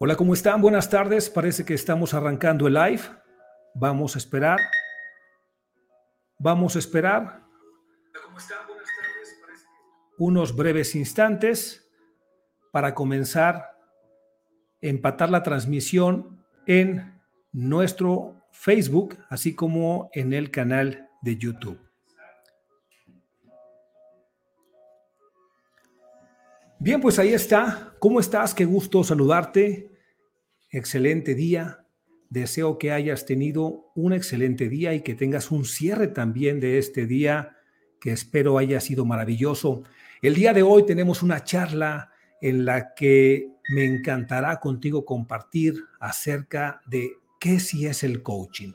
Hola, 0.00 0.16
¿cómo 0.16 0.34
están? 0.34 0.60
Buenas 0.60 0.90
tardes. 0.90 1.30
Parece 1.30 1.64
que 1.64 1.72
estamos 1.72 2.14
arrancando 2.14 2.66
el 2.66 2.74
live. 2.74 3.02
Vamos 3.76 4.16
a 4.16 4.18
esperar. 4.18 4.58
Vamos 6.36 6.74
a 6.74 6.80
esperar. 6.80 7.44
¿Cómo 8.24 8.38
están? 8.38 8.66
Buenas 8.66 8.88
tardes. 8.88 9.66
Unos 10.18 10.56
breves 10.56 10.96
instantes 10.96 11.88
para 12.72 12.92
comenzar 12.92 13.54
a 13.54 13.68
empatar 14.80 15.30
la 15.30 15.44
transmisión 15.44 16.44
en 16.66 17.22
nuestro 17.52 18.42
Facebook, 18.50 19.16
así 19.30 19.54
como 19.54 20.10
en 20.12 20.32
el 20.32 20.50
canal 20.50 21.08
de 21.22 21.36
YouTube. 21.36 21.78
Bien, 26.84 27.00
pues 27.00 27.18
ahí 27.18 27.32
está. 27.32 27.94
¿Cómo 27.98 28.20
estás? 28.20 28.52
Qué 28.52 28.66
gusto 28.66 29.02
saludarte. 29.04 29.90
Excelente 30.70 31.34
día. 31.34 31.86
Deseo 32.28 32.76
que 32.76 32.92
hayas 32.92 33.24
tenido 33.24 33.90
un 33.94 34.12
excelente 34.12 34.68
día 34.68 34.92
y 34.92 35.00
que 35.00 35.14
tengas 35.14 35.50
un 35.50 35.64
cierre 35.64 36.08
también 36.08 36.60
de 36.60 36.76
este 36.76 37.06
día 37.06 37.56
que 37.98 38.12
espero 38.12 38.58
haya 38.58 38.80
sido 38.80 39.06
maravilloso. 39.06 39.84
El 40.20 40.34
día 40.34 40.52
de 40.52 40.62
hoy 40.62 40.84
tenemos 40.84 41.22
una 41.22 41.42
charla 41.42 42.12
en 42.42 42.66
la 42.66 42.92
que 42.92 43.48
me 43.70 43.86
encantará 43.86 44.60
contigo 44.60 45.06
compartir 45.06 45.82
acerca 46.00 46.82
de 46.84 47.12
qué 47.40 47.60
sí 47.60 47.86
es 47.86 48.04
el 48.04 48.22
coaching. 48.22 48.74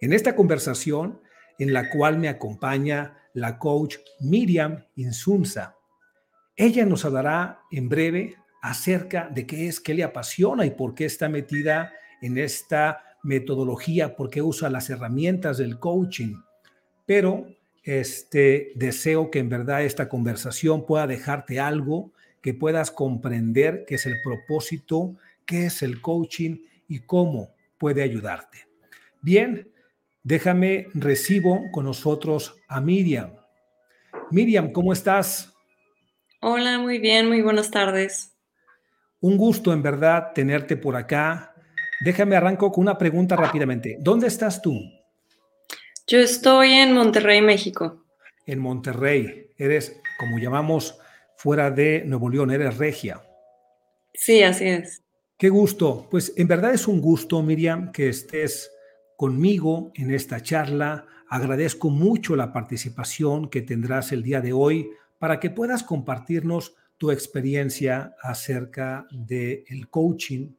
En 0.00 0.12
esta 0.12 0.36
conversación 0.36 1.20
en 1.58 1.72
la 1.72 1.90
cual 1.90 2.16
me 2.16 2.28
acompaña 2.28 3.18
la 3.34 3.58
coach 3.58 3.96
Miriam 4.20 4.84
Insunza. 4.94 5.79
Ella 6.60 6.84
nos 6.84 7.06
hablará 7.06 7.62
en 7.70 7.88
breve 7.88 8.36
acerca 8.60 9.30
de 9.32 9.46
qué 9.46 9.66
es, 9.66 9.80
qué 9.80 9.94
le 9.94 10.04
apasiona 10.04 10.66
y 10.66 10.72
por 10.72 10.94
qué 10.94 11.06
está 11.06 11.26
metida 11.30 11.90
en 12.20 12.36
esta 12.36 13.02
metodología, 13.22 14.14
por 14.14 14.28
qué 14.28 14.42
usa 14.42 14.68
las 14.68 14.90
herramientas 14.90 15.56
del 15.56 15.78
coaching. 15.78 16.34
Pero 17.06 17.46
este 17.82 18.72
deseo 18.74 19.30
que 19.30 19.38
en 19.38 19.48
verdad 19.48 19.84
esta 19.84 20.10
conversación 20.10 20.84
pueda 20.84 21.06
dejarte 21.06 21.58
algo 21.58 22.12
que 22.42 22.52
puedas 22.52 22.90
comprender 22.90 23.86
qué 23.88 23.94
es 23.94 24.04
el 24.04 24.16
propósito, 24.22 25.14
qué 25.46 25.64
es 25.64 25.80
el 25.80 26.02
coaching 26.02 26.58
y 26.88 26.98
cómo 26.98 27.54
puede 27.78 28.02
ayudarte. 28.02 28.66
Bien, 29.22 29.66
déjame 30.22 30.88
recibo 30.92 31.62
con 31.72 31.86
nosotros 31.86 32.54
a 32.68 32.82
Miriam. 32.82 33.30
Miriam, 34.30 34.72
¿cómo 34.72 34.92
estás? 34.92 35.49
Hola, 36.42 36.78
muy 36.78 36.98
bien, 36.98 37.28
muy 37.28 37.42
buenas 37.42 37.70
tardes. 37.70 38.34
Un 39.20 39.36
gusto 39.36 39.74
en 39.74 39.82
verdad 39.82 40.32
tenerte 40.34 40.74
por 40.78 40.96
acá. 40.96 41.54
Déjame 42.02 42.34
arranco 42.34 42.72
con 42.72 42.80
una 42.80 42.96
pregunta 42.96 43.36
rápidamente. 43.36 43.98
¿Dónde 44.00 44.28
estás 44.28 44.62
tú? 44.62 44.72
Yo 46.06 46.18
estoy 46.18 46.72
en 46.72 46.94
Monterrey, 46.94 47.42
México. 47.42 48.06
En 48.46 48.58
Monterrey. 48.58 49.50
Eres, 49.58 50.00
como 50.18 50.38
llamamos, 50.38 50.98
fuera 51.36 51.70
de 51.70 52.04
Nuevo 52.06 52.30
León, 52.30 52.50
eres 52.50 52.78
regia. 52.78 53.20
Sí, 54.14 54.42
así 54.42 54.64
es. 54.64 55.02
Qué 55.36 55.50
gusto. 55.50 56.08
Pues 56.10 56.32
en 56.38 56.48
verdad 56.48 56.72
es 56.72 56.88
un 56.88 57.02
gusto, 57.02 57.42
Miriam, 57.42 57.92
que 57.92 58.08
estés 58.08 58.72
conmigo 59.14 59.92
en 59.94 60.10
esta 60.10 60.42
charla. 60.42 61.04
Agradezco 61.28 61.90
mucho 61.90 62.34
la 62.34 62.50
participación 62.50 63.50
que 63.50 63.60
tendrás 63.60 64.10
el 64.12 64.22
día 64.22 64.40
de 64.40 64.54
hoy 64.54 64.90
para 65.20 65.38
que 65.38 65.50
puedas 65.50 65.82
compartirnos 65.82 66.74
tu 66.96 67.10
experiencia 67.10 68.16
acerca 68.22 69.06
del 69.12 69.64
el 69.68 69.88
coaching, 69.90 70.54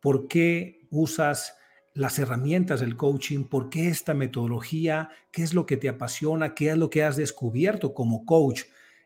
por 0.00 0.28
qué 0.28 0.86
usas 0.88 1.54
las 1.94 2.16
herramientas 2.20 2.78
del 2.78 2.96
coaching, 2.96 3.42
por 3.42 3.68
qué 3.68 3.88
esta 3.88 4.14
metodología, 4.14 5.10
qué 5.32 5.42
es 5.42 5.52
lo 5.52 5.66
que 5.66 5.76
te 5.76 5.88
apasiona, 5.88 6.54
qué 6.54 6.70
es 6.70 6.76
lo 6.76 6.88
que 6.90 7.02
has 7.02 7.16
descubierto 7.16 7.92
como 7.92 8.24
coach. 8.24 8.62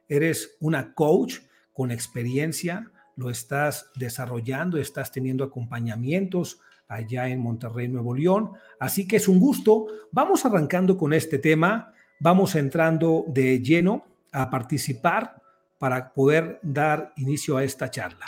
Eres 0.08 0.58
una 0.60 0.92
coach 0.92 1.38
con 1.72 1.91
experiencia, 1.91 2.91
lo 3.16 3.30
estás 3.30 3.91
desarrollando, 3.97 4.76
estás 4.76 5.10
teniendo 5.10 5.42
acompañamientos 5.42 6.60
allá 6.86 7.28
en 7.28 7.41
Monterrey, 7.41 7.88
Nuevo 7.88 8.14
León. 8.14 8.50
Así 8.78 9.09
que 9.09 9.16
es 9.16 9.26
un 9.26 9.41
gusto. 9.41 9.86
Vamos 10.10 10.44
arrancando 10.44 10.98
con 10.98 11.14
este 11.14 11.38
tema, 11.38 11.94
vamos 12.20 12.54
entrando 12.56 13.24
de 13.28 13.62
lleno 13.62 14.11
a 14.32 14.50
participar 14.50 15.43
para 15.78 16.12
poder 16.12 16.59
dar 16.62 17.12
inicio 17.16 17.56
a 17.56 17.65
esta 17.65 17.91
charla. 17.91 18.25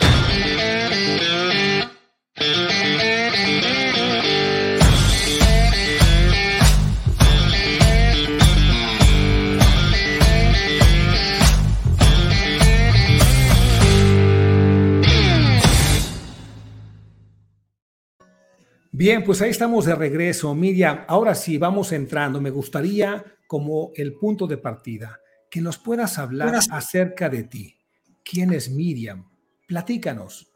Bien, 18.96 19.24
pues 19.24 19.42
ahí 19.42 19.50
estamos 19.50 19.86
de 19.86 19.94
regreso. 19.96 20.54
Miriam, 20.54 21.04
ahora 21.08 21.34
sí, 21.34 21.58
vamos 21.58 21.90
entrando. 21.92 22.40
Me 22.40 22.50
gustaría 22.50 23.24
como 23.48 23.90
el 23.96 24.14
punto 24.14 24.46
de 24.46 24.56
partida 24.56 25.20
que 25.54 25.60
nos 25.60 25.78
puedas 25.78 26.18
hablar 26.18 26.52
acerca 26.72 27.28
de 27.28 27.44
ti. 27.44 27.76
¿Quién 28.24 28.52
es 28.52 28.68
Miriam? 28.68 29.30
Platícanos. 29.68 30.48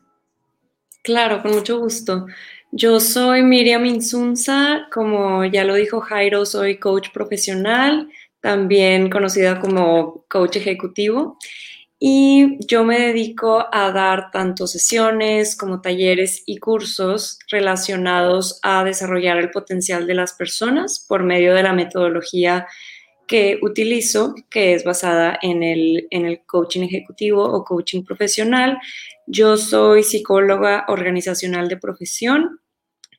Claro, 1.04 1.40
con 1.40 1.52
mucho 1.52 1.78
gusto. 1.78 2.26
Yo 2.72 2.98
soy 2.98 3.44
Miriam 3.44 3.86
Insunza, 3.86 4.88
como 4.92 5.44
ya 5.44 5.62
lo 5.62 5.76
dijo 5.76 6.00
Jairo, 6.00 6.44
soy 6.44 6.80
coach 6.80 7.10
profesional, 7.14 8.10
también 8.40 9.08
conocida 9.08 9.60
como 9.60 10.24
coach 10.28 10.56
ejecutivo, 10.56 11.38
y 12.00 12.58
yo 12.66 12.82
me 12.82 12.98
dedico 12.98 13.66
a 13.70 13.92
dar 13.92 14.32
tanto 14.32 14.66
sesiones 14.66 15.54
como 15.54 15.80
talleres 15.80 16.42
y 16.44 16.58
cursos 16.58 17.38
relacionados 17.52 18.58
a 18.64 18.82
desarrollar 18.82 19.38
el 19.38 19.52
potencial 19.52 20.08
de 20.08 20.14
las 20.14 20.32
personas 20.32 21.06
por 21.06 21.22
medio 21.22 21.54
de 21.54 21.62
la 21.62 21.72
metodología 21.72 22.66
que 23.28 23.58
utilizo, 23.62 24.34
que 24.50 24.74
es 24.74 24.82
basada 24.82 25.38
en 25.42 25.62
el, 25.62 26.08
en 26.10 26.26
el 26.26 26.44
coaching 26.46 26.82
ejecutivo 26.82 27.44
o 27.44 27.64
coaching 27.64 28.02
profesional. 28.02 28.78
Yo 29.26 29.56
soy 29.56 30.02
psicóloga 30.02 30.86
organizacional 30.88 31.68
de 31.68 31.76
profesión 31.76 32.60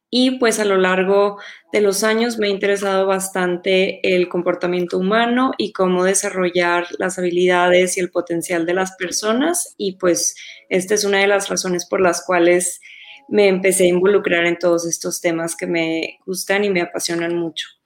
y 0.10 0.40
pues 0.40 0.60
a 0.60 0.66
lo 0.66 0.78
largo 0.78 1.38
de 1.72 1.82
los 1.82 2.04
años 2.04 2.40
me 2.40 2.48
ha 2.48 2.50
interesado 2.50 3.06
bastante 3.06 4.00
el 4.16 4.28
comportamiento 4.28 4.98
humano 4.98 5.52
y 5.58 5.72
cómo 5.72 6.04
desarrollar 6.04 6.88
las 6.98 7.20
habilidades 7.20 7.96
y 7.96 8.00
el 8.00 8.10
potencial 8.10 8.66
de 8.66 8.74
las 8.74 8.96
personas 8.96 9.76
y 9.78 9.98
pues 9.98 10.36
esta 10.70 10.96
es 10.96 11.04
una 11.04 11.20
de 11.20 11.28
las 11.28 11.48
razones 11.48 11.86
por 11.86 12.02
las 12.02 12.26
cuales 12.26 12.82
me 13.28 13.48
empecé 13.48 13.84
a 13.84 13.90
involucrar 13.90 14.46
en 14.48 14.58
todos 14.58 14.88
estos 14.88 15.22
temas 15.22 15.56
que 15.56 15.68
me 15.68 16.18
gustan 16.26 16.64
y 16.64 16.72
me 16.72 16.82
apasionan 16.82 17.36
mucho. 17.36 17.79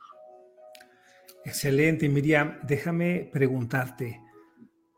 Excelente, 1.46 2.08
Miriam. 2.10 2.60
Déjame 2.64 3.30
preguntarte, 3.32 4.22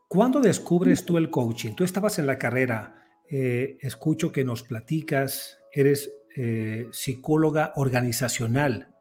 ¿cuándo 0.07 0.39
descubres 0.39 1.05
tú 1.05 1.17
el 1.17 1.29
coaching? 1.29 1.73
Tú 1.73 1.83
estabas 1.83 2.19
en 2.19 2.27
la 2.27 2.37
carrera, 2.37 2.95
eh, 3.29 3.77
escucho 3.81 4.31
que 4.31 4.43
nos 4.43 4.63
platicas, 4.63 5.59
eres 5.73 6.11
eh, 6.35 6.87
psicóloga 6.91 7.73
organizacional. 7.75 8.95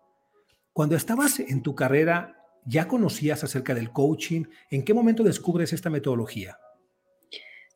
Cuando 0.73 0.97
estabas 0.97 1.41
en 1.41 1.63
tu 1.63 1.75
carrera, 1.75 2.37
¿ya 2.65 2.89
conocías 2.89 3.45
acerca 3.45 3.75
del 3.75 3.91
coaching? 3.91 4.45
¿En 4.71 4.85
qué 4.85 4.95
momento 4.95 5.23
descubres 5.23 5.73
esta 5.73 5.91
metodología? 5.91 6.59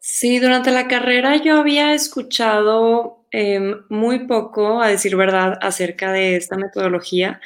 Sí, 0.01 0.39
durante 0.39 0.71
la 0.71 0.89
carrera 0.89 1.37
yo 1.37 1.59
había 1.59 1.93
escuchado 1.93 3.27
em, 3.31 3.83
muy 3.91 4.27
poco, 4.27 4.81
a 4.81 4.89
decir 4.89 5.17
verdad, 5.17 5.59
acerca 5.61 6.13
de 6.13 6.37
esta 6.37 6.57
metodología. 6.57 7.41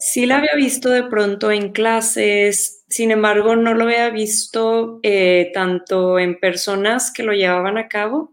Sí 0.00 0.26
la 0.26 0.38
había 0.38 0.54
visto 0.54 0.90
de 0.90 1.02
pronto 1.02 1.50
en 1.50 1.72
clases, 1.72 2.84
sin 2.88 3.10
embargo 3.10 3.56
no 3.56 3.74
lo 3.74 3.84
había 3.84 4.10
visto 4.10 5.00
eh, 5.02 5.50
tanto 5.52 6.20
en 6.20 6.38
personas 6.38 7.12
que 7.12 7.24
lo 7.24 7.32
llevaban 7.32 7.78
a 7.78 7.88
cabo, 7.88 8.32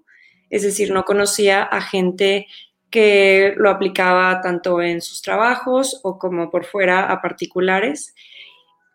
es 0.52 0.62
decir, 0.62 0.92
no 0.92 1.06
conocía 1.06 1.64
a 1.64 1.82
gente 1.82 2.46
que 2.92 3.56
lo 3.58 3.72
aplicaba 3.72 4.42
tanto 4.42 4.80
en 4.82 5.02
sus 5.02 5.24
trabajos 5.24 6.00
o 6.04 6.20
como 6.20 6.52
por 6.52 6.66
fuera 6.66 7.12
a 7.12 7.22
particulares. 7.22 8.14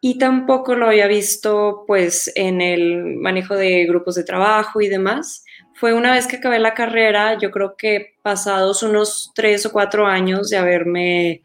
Y 0.01 0.17
tampoco 0.19 0.77
lo 0.77 0.87
había 0.87 1.09
visto 1.09 1.85
pues 1.87 2.33
en 2.37 2.61
el 2.61 3.17
manejo 3.17 3.57
de 3.57 3.85
grupos 3.87 4.15
de 4.15 4.25
trabajo 4.25 4.81
y 4.81 4.89
demás. 4.89 5.45
Fue 5.75 5.93
una 5.93 6.13
vez 6.13 6.27
que 6.27 6.37
acabé 6.37 6.61
la 6.61 6.73
carrera, 6.75 7.37
yo 7.37 7.51
creo 7.51 7.77
que 7.77 8.15
pasados 8.23 8.83
unos 8.83 9.33
tres 9.35 9.67
o 9.67 9.73
cuatro 9.73 10.07
años 10.07 10.49
de 10.51 10.57
haberme 10.57 11.43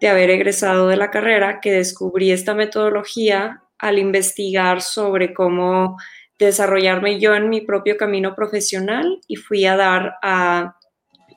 de 0.00 0.08
haber 0.08 0.30
egresado 0.30 0.88
de 0.88 0.96
la 0.96 1.10
carrera 1.10 1.60
que 1.60 1.72
descubrí 1.72 2.30
esta 2.30 2.54
metodología 2.54 3.62
al 3.78 3.98
investigar 3.98 4.82
sobre 4.82 5.32
cómo 5.32 5.96
desarrollarme 6.38 7.18
yo 7.18 7.34
en 7.34 7.48
mi 7.48 7.62
propio 7.62 7.96
camino 7.96 8.34
profesional 8.34 9.20
y 9.26 9.36
fui 9.36 9.64
a 9.64 9.76
dar 9.76 10.16
a 10.22 10.76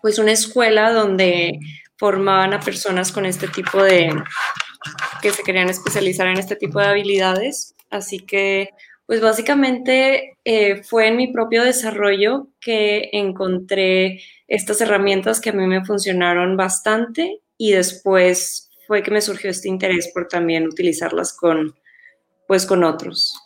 pues 0.01 0.19
una 0.19 0.31
escuela 0.31 0.91
donde 0.91 1.59
formaban 1.97 2.53
a 2.53 2.59
personas 2.59 3.11
con 3.11 3.25
este 3.25 3.47
tipo 3.47 3.83
de, 3.83 4.09
que 5.21 5.31
se 5.31 5.44
querían 5.44 5.69
especializar 5.69 6.27
en 6.27 6.38
este 6.38 6.56
tipo 6.56 6.79
de 6.79 6.88
habilidades. 6.88 7.75
Así 7.89 8.19
que, 8.19 8.69
pues 9.06 9.21
básicamente 9.21 10.38
eh, 10.45 10.83
fue 10.83 11.07
en 11.07 11.17
mi 11.17 11.27
propio 11.27 11.63
desarrollo 11.63 12.47
que 12.61 13.09
encontré 13.11 14.21
estas 14.47 14.79
herramientas 14.81 15.41
que 15.41 15.50
a 15.50 15.53
mí 15.53 15.65
me 15.67 15.83
funcionaron 15.83 16.56
bastante 16.56 17.41
y 17.59 17.73
después 17.73 18.71
fue 18.88 19.03
que 19.03 19.11
me 19.11 19.21
surgió 19.21 19.51
este 19.51 19.67
interés 19.67 20.09
por 20.13 20.27
también 20.27 20.65
utilizarlas 20.65 21.33
con, 21.33 21.75
pues, 22.47 22.65
con 22.65 22.83
otros. 22.83 23.38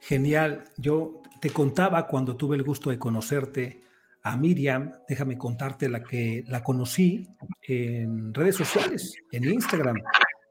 Genial. 0.00 0.64
Yo 0.78 1.20
te 1.40 1.50
contaba 1.50 2.06
cuando 2.06 2.36
tuve 2.36 2.56
el 2.56 2.62
gusto 2.62 2.88
de 2.88 2.98
conocerte 2.98 3.82
a 4.22 4.36
Miriam, 4.36 4.92
déjame 5.08 5.36
contarte 5.36 5.88
la 5.88 6.04
que 6.04 6.44
la 6.46 6.62
conocí 6.62 7.28
en 7.62 8.32
redes 8.32 8.54
sociales, 8.54 9.12
en 9.32 9.44
Instagram. 9.44 9.96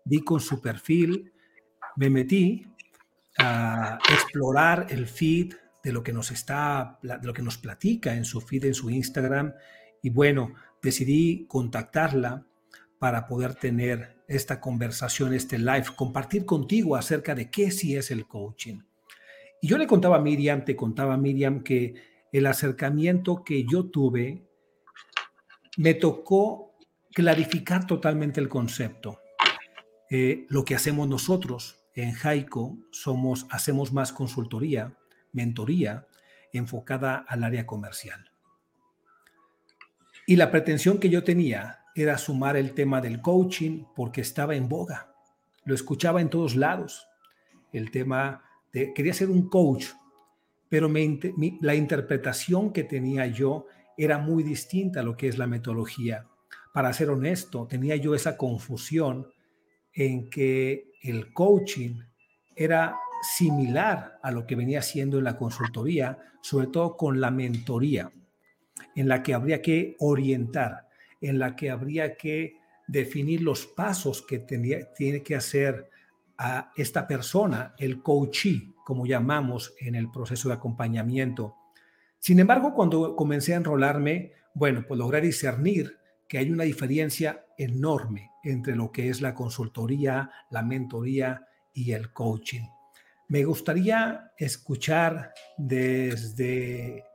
Vi 0.04 0.20
con 0.20 0.42
su 0.42 0.62
perfil, 0.62 1.32
me 1.96 2.10
metí 2.10 2.68
a 3.38 3.98
explorar 4.12 4.88
el 4.90 5.08
feed 5.08 5.54
de 5.82 5.94
lo 5.94 6.04
que 6.04 6.12
nos 6.12 6.30
está, 6.32 7.00
de 7.02 7.26
lo 7.26 7.34
que 7.34 7.42
nos 7.42 7.58
platica 7.58 8.14
en 8.14 8.26
su 8.26 8.42
feed, 8.42 8.66
en 8.66 8.74
su 8.74 8.90
Instagram. 8.90 9.54
Y 10.02 10.10
bueno, 10.10 10.54
decidí 10.82 11.46
contactarla 11.48 12.46
para 13.02 13.26
poder 13.26 13.56
tener 13.56 14.24
esta 14.28 14.62
conversación, 14.62 15.34
este 15.34 15.58
live, 15.58 15.86
compartir 15.96 16.46
contigo 16.46 16.96
acerca 16.96 17.34
de 17.34 17.50
qué 17.50 17.72
sí 17.72 17.96
es 17.96 18.12
el 18.12 18.28
coaching. 18.28 18.82
Y 19.60 19.70
yo 19.70 19.80
le 19.80 19.88
contaba 19.88 20.18
a 20.18 20.22
Miriam, 20.22 20.64
te 20.66 20.76
contaba 20.76 21.16
a 21.16 21.18
Miriam 21.18 21.64
que 21.64 21.96
el 22.32 22.46
acercamiento 22.46 23.44
que 23.44 23.66
yo 23.66 23.86
tuve 23.86 24.46
me 25.78 25.96
tocó 25.96 26.76
clarificar 27.12 27.88
totalmente 27.88 28.40
el 28.40 28.48
concepto. 28.48 29.20
Eh, 30.12 30.46
lo 30.50 30.64
que 30.64 30.76
hacemos 30.76 31.08
nosotros 31.08 31.84
en 31.96 32.12
Jaico 32.12 32.78
somos, 32.92 33.48
hacemos 33.50 33.92
más 33.92 34.14
consultoría, 34.14 34.96
mentoría 35.32 36.06
enfocada 36.54 37.16
al 37.28 37.46
área 37.46 37.66
comercial. 37.66 38.30
Y 40.28 40.36
la 40.36 40.52
pretensión 40.52 41.00
que 41.00 41.10
yo 41.10 41.24
tenía 41.24 41.81
era 41.96 42.18
sumar 42.18 42.58
el 42.58 42.74
tema 42.74 43.02
del 43.02 43.22
coaching 43.22 43.84
porque 43.96 44.22
estaba 44.22 44.56
en 44.56 44.70
boga. 44.70 45.14
Lo 45.66 45.76
escuchaba 45.76 46.22
en 46.22 46.30
todos 46.30 46.56
lados. 46.56 47.08
El 47.72 47.92
tema 47.92 48.44
de, 48.74 48.94
quería 48.94 49.14
ser 49.14 49.30
un 49.30 49.50
coach, 49.50 49.88
pero 50.70 50.90
la 50.90 51.76
interpretación 51.76 52.72
que 52.72 52.84
tenía 52.84 53.28
yo 53.28 53.68
era 53.98 54.18
muy 54.18 54.44
distinta 54.44 55.02
a 55.02 55.04
lo 55.04 55.16
que 55.16 55.28
es 55.28 55.38
la 55.38 55.48
metodología. 55.48 56.28
Para 56.74 56.94
ser 56.94 57.10
honesto, 57.10 57.68
tenía 57.68 57.96
yo 57.98 58.16
esa 58.16 58.38
confusión 58.38 59.28
en 59.94 60.30
que 60.30 60.92
el 61.04 61.34
coaching 61.34 62.00
era 62.56 62.96
similar 63.22 64.20
a 64.24 64.32
lo 64.32 64.46
que 64.46 64.56
venía 64.56 64.80
haciendo 64.80 65.18
en 65.18 65.26
la 65.26 65.38
consultoría, 65.38 66.18
sobre 66.42 66.68
todo 66.68 66.98
con 66.98 67.22
la 67.22 67.32
mentoría, 67.32 68.12
en 68.96 69.08
la 69.08 69.22
que 69.22 69.34
habría 69.34 69.62
que 69.62 69.96
orientar, 70.00 70.88
en 71.22 71.40
la 71.40 71.56
que 71.56 71.70
habría 71.70 72.18
que 72.18 72.58
definir 72.88 73.42
los 73.42 73.66
pasos 73.66 74.22
que 74.22 74.40
tenía, 74.40 74.92
tiene 74.94 75.24
que 75.24 75.36
hacer 75.36 75.90
a 76.38 76.72
esta 76.76 77.08
persona, 77.08 77.76
el 77.78 78.02
coachee, 78.02 78.74
como 78.84 79.06
llamamos 79.06 79.74
en 79.80 79.96
el 79.96 80.12
proceso 80.12 80.50
de 80.50 80.56
acompañamiento. 80.56 81.56
Sin 82.20 82.40
embargo, 82.40 82.74
cuando 82.74 83.16
comencé 83.16 83.54
a 83.54 83.58
enrolarme, 83.58 84.34
bueno, 84.54 84.84
pues 84.88 84.98
logré 84.98 85.22
discernir 85.22 85.98
que 86.28 86.38
hay 86.38 86.52
una 86.52 86.64
diferencia 86.64 87.46
enorme 87.58 88.32
entre 88.44 88.76
lo 88.76 88.92
que 88.92 89.10
es 89.10 89.22
la 89.22 89.34
consultoría, 89.34 90.32
la 90.50 90.64
mentoría 90.64 91.46
y 91.74 91.92
el 91.92 92.12
coaching. 92.12 92.64
Me 93.28 93.44
gustaría 93.46 94.32
escuchar 94.38 95.32
desde 95.58 97.06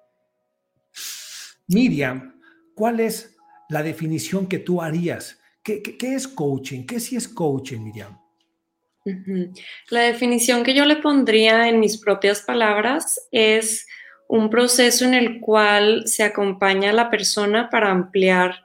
Miriam, 1.68 2.40
¿cuál 2.74 3.00
es 3.00 3.35
la 3.68 3.82
definición 3.82 4.46
que 4.46 4.58
tú 4.58 4.82
harías? 4.82 5.38
¿Qué, 5.62 5.82
qué 5.82 6.14
es 6.14 6.28
coaching? 6.28 6.86
¿Qué 6.86 7.00
sí 7.00 7.16
es 7.16 7.26
coaching, 7.26 7.80
Miriam? 7.80 8.18
La 9.90 10.00
definición 10.00 10.64
que 10.64 10.74
yo 10.74 10.84
le 10.84 10.96
pondría 10.96 11.68
en 11.68 11.78
mis 11.78 11.98
propias 11.98 12.42
palabras 12.42 13.20
es 13.30 13.86
un 14.28 14.50
proceso 14.50 15.04
en 15.04 15.14
el 15.14 15.40
cual 15.40 16.02
se 16.06 16.24
acompaña 16.24 16.90
a 16.90 16.94
la 16.94 17.10
persona 17.10 17.70
para 17.70 17.90
ampliar 17.90 18.64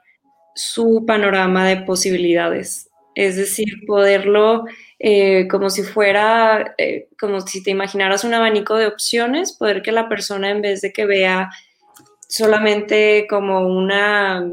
su 0.54 1.04
panorama 1.06 1.66
de 1.68 1.76
posibilidades. 1.78 2.88
Es 3.14 3.36
decir, 3.36 3.86
poderlo 3.86 4.64
eh, 4.98 5.46
como 5.48 5.70
si 5.70 5.82
fuera, 5.82 6.74
eh, 6.78 7.08
como 7.20 7.40
si 7.40 7.62
te 7.62 7.70
imaginaras 7.70 8.24
un 8.24 8.34
abanico 8.34 8.76
de 8.76 8.86
opciones, 8.86 9.52
poder 9.52 9.82
que 9.82 9.92
la 9.92 10.08
persona 10.08 10.50
en 10.50 10.62
vez 10.62 10.80
de 10.80 10.92
que 10.92 11.04
vea 11.04 11.50
solamente 12.28 13.26
como 13.28 13.68
una, 13.68 14.44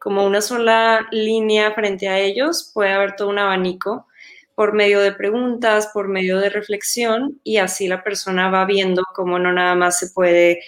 como 0.00 0.24
una 0.24 0.40
sola 0.40 1.06
línea 1.10 1.72
frente 1.74 2.08
a 2.08 2.18
ellos, 2.18 2.70
pueda 2.72 2.96
haber 2.96 3.16
todo 3.16 3.28
un 3.28 3.38
abanico 3.38 4.06
por 4.54 4.74
medio 4.74 5.00
de 5.00 5.12
preguntas, 5.12 5.90
por 5.92 6.08
medio 6.08 6.38
de 6.38 6.50
reflexión 6.50 7.40
y 7.42 7.56
así 7.56 7.88
la 7.88 8.04
persona 8.04 8.50
va 8.50 8.64
viendo 8.64 9.02
cómo 9.14 9.38
no 9.38 9.52
nada 9.52 9.74
más 9.74 9.98
se 9.98 10.10
puede 10.10 10.60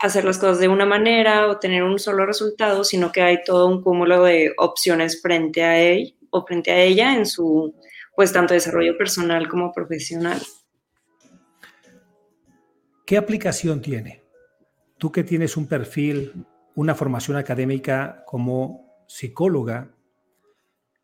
hacer 0.00 0.24
las 0.24 0.38
cosas 0.38 0.58
de 0.60 0.68
una 0.68 0.86
manera 0.86 1.48
o 1.48 1.58
tener 1.58 1.82
un 1.82 1.98
solo 1.98 2.24
resultado, 2.24 2.84
sino 2.84 3.12
que 3.12 3.22
hay 3.22 3.42
todo 3.44 3.66
un 3.66 3.82
cúmulo 3.82 4.24
de 4.24 4.54
opciones 4.56 5.20
frente 5.20 5.62
a 5.64 5.80
él 5.80 6.16
o 6.30 6.44
frente 6.46 6.70
a 6.70 6.80
ella 6.80 7.14
en 7.14 7.26
su 7.26 7.74
pues 8.14 8.32
tanto 8.32 8.54
desarrollo 8.54 8.96
personal 8.96 9.48
como 9.48 9.72
profesional. 9.72 10.40
¿Qué 13.06 13.16
aplicación 13.16 13.80
tiene? 13.80 14.24
Tú 14.98 15.12
que 15.12 15.24
tienes 15.24 15.56
un 15.56 15.68
perfil, 15.68 16.32
una 16.78 16.94
formación 16.94 17.36
académica 17.36 18.22
como 18.24 19.04
psicóloga, 19.08 19.90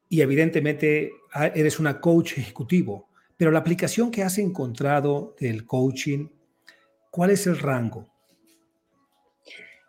y 0.09 0.21
evidentemente 0.21 1.11
ah, 1.33 1.49
eres 1.49 1.81
una 1.81 2.01
coach 2.01 2.39
ejecutivo, 2.39 3.09
pero 3.37 3.51
la 3.51 3.59
aplicación 3.59 4.13
que 4.13 4.23
has 4.23 4.39
encontrado 4.39 5.35
del 5.41 5.67
coaching, 5.67 6.29
¿cuál 7.11 7.31
es 7.31 7.49
el 7.49 7.59
rango? 7.59 8.09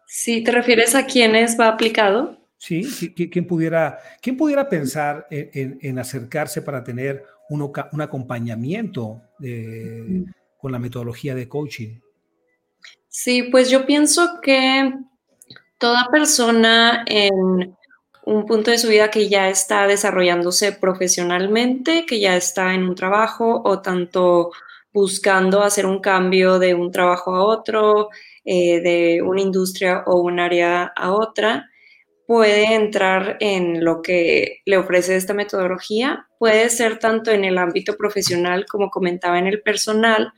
Sí, 0.07 0.43
¿te 0.43 0.51
refieres 0.51 0.95
a 0.95 1.05
quiénes 1.05 1.55
va 1.59 1.67
aplicado? 1.67 2.36
Sí, 2.57 3.13
¿quién 3.13 3.45
pudiera, 3.45 4.00
quién 4.24 4.38
pudiera 4.38 4.67
pensar 4.67 5.27
en, 5.29 6.00
acercarse 6.00 6.63
para 6.63 6.83
tener 6.83 7.24
un, 7.48 7.62
un 7.91 8.01
acompañamiento 8.01 9.21
con 10.57 10.71
la 10.71 10.79
metodología 10.79 11.36
de 11.36 11.48
coaching? 11.48 12.00
Sí, 13.07 13.43
pues 13.51 13.69
yo 13.69 13.86
pienso 13.86 14.39
que 14.41 14.91
toda 15.85 16.07
persona 16.11 17.05
en 17.05 17.77
un 18.25 18.45
punto 18.47 18.71
de 18.71 18.79
su 18.79 18.87
vida 18.87 19.11
que 19.11 19.29
ya 19.29 19.49
está 19.49 19.85
desarrollándose 19.85 20.71
profesionalmente, 20.71 22.07
que 22.07 22.19
ya 22.19 22.35
está 22.35 22.73
en 22.73 22.89
un 22.89 22.95
trabajo 22.95 23.61
o 23.63 23.83
tanto 23.83 24.49
buscando 24.91 25.61
hacer 25.61 25.85
un 25.85 25.99
cambio 25.99 26.57
de 26.57 26.73
un 26.73 26.91
trabajo 26.91 27.35
a 27.35 27.45
otro, 27.45 28.09
eh, 28.43 28.81
de 28.81 29.21
una 29.21 29.41
industria 29.41 30.01
o 30.07 30.21
un 30.21 30.39
área 30.39 30.91
a 30.95 31.11
otra, 31.13 31.69
puede 32.25 32.73
entrar 32.73 33.37
en 33.39 33.85
lo 33.85 34.01
que 34.01 34.61
le 34.65 34.77
ofrece 34.77 35.15
esta 35.15 35.35
metodología. 35.35 36.27
Puede 36.39 36.71
ser 36.71 36.97
tanto 36.97 37.29
en 37.29 37.45
el 37.45 37.59
ámbito 37.59 37.95
profesional 37.95 38.65
como 38.65 38.89
comentaba 38.89 39.37
en 39.37 39.45
el 39.45 39.61
personal, 39.61 40.33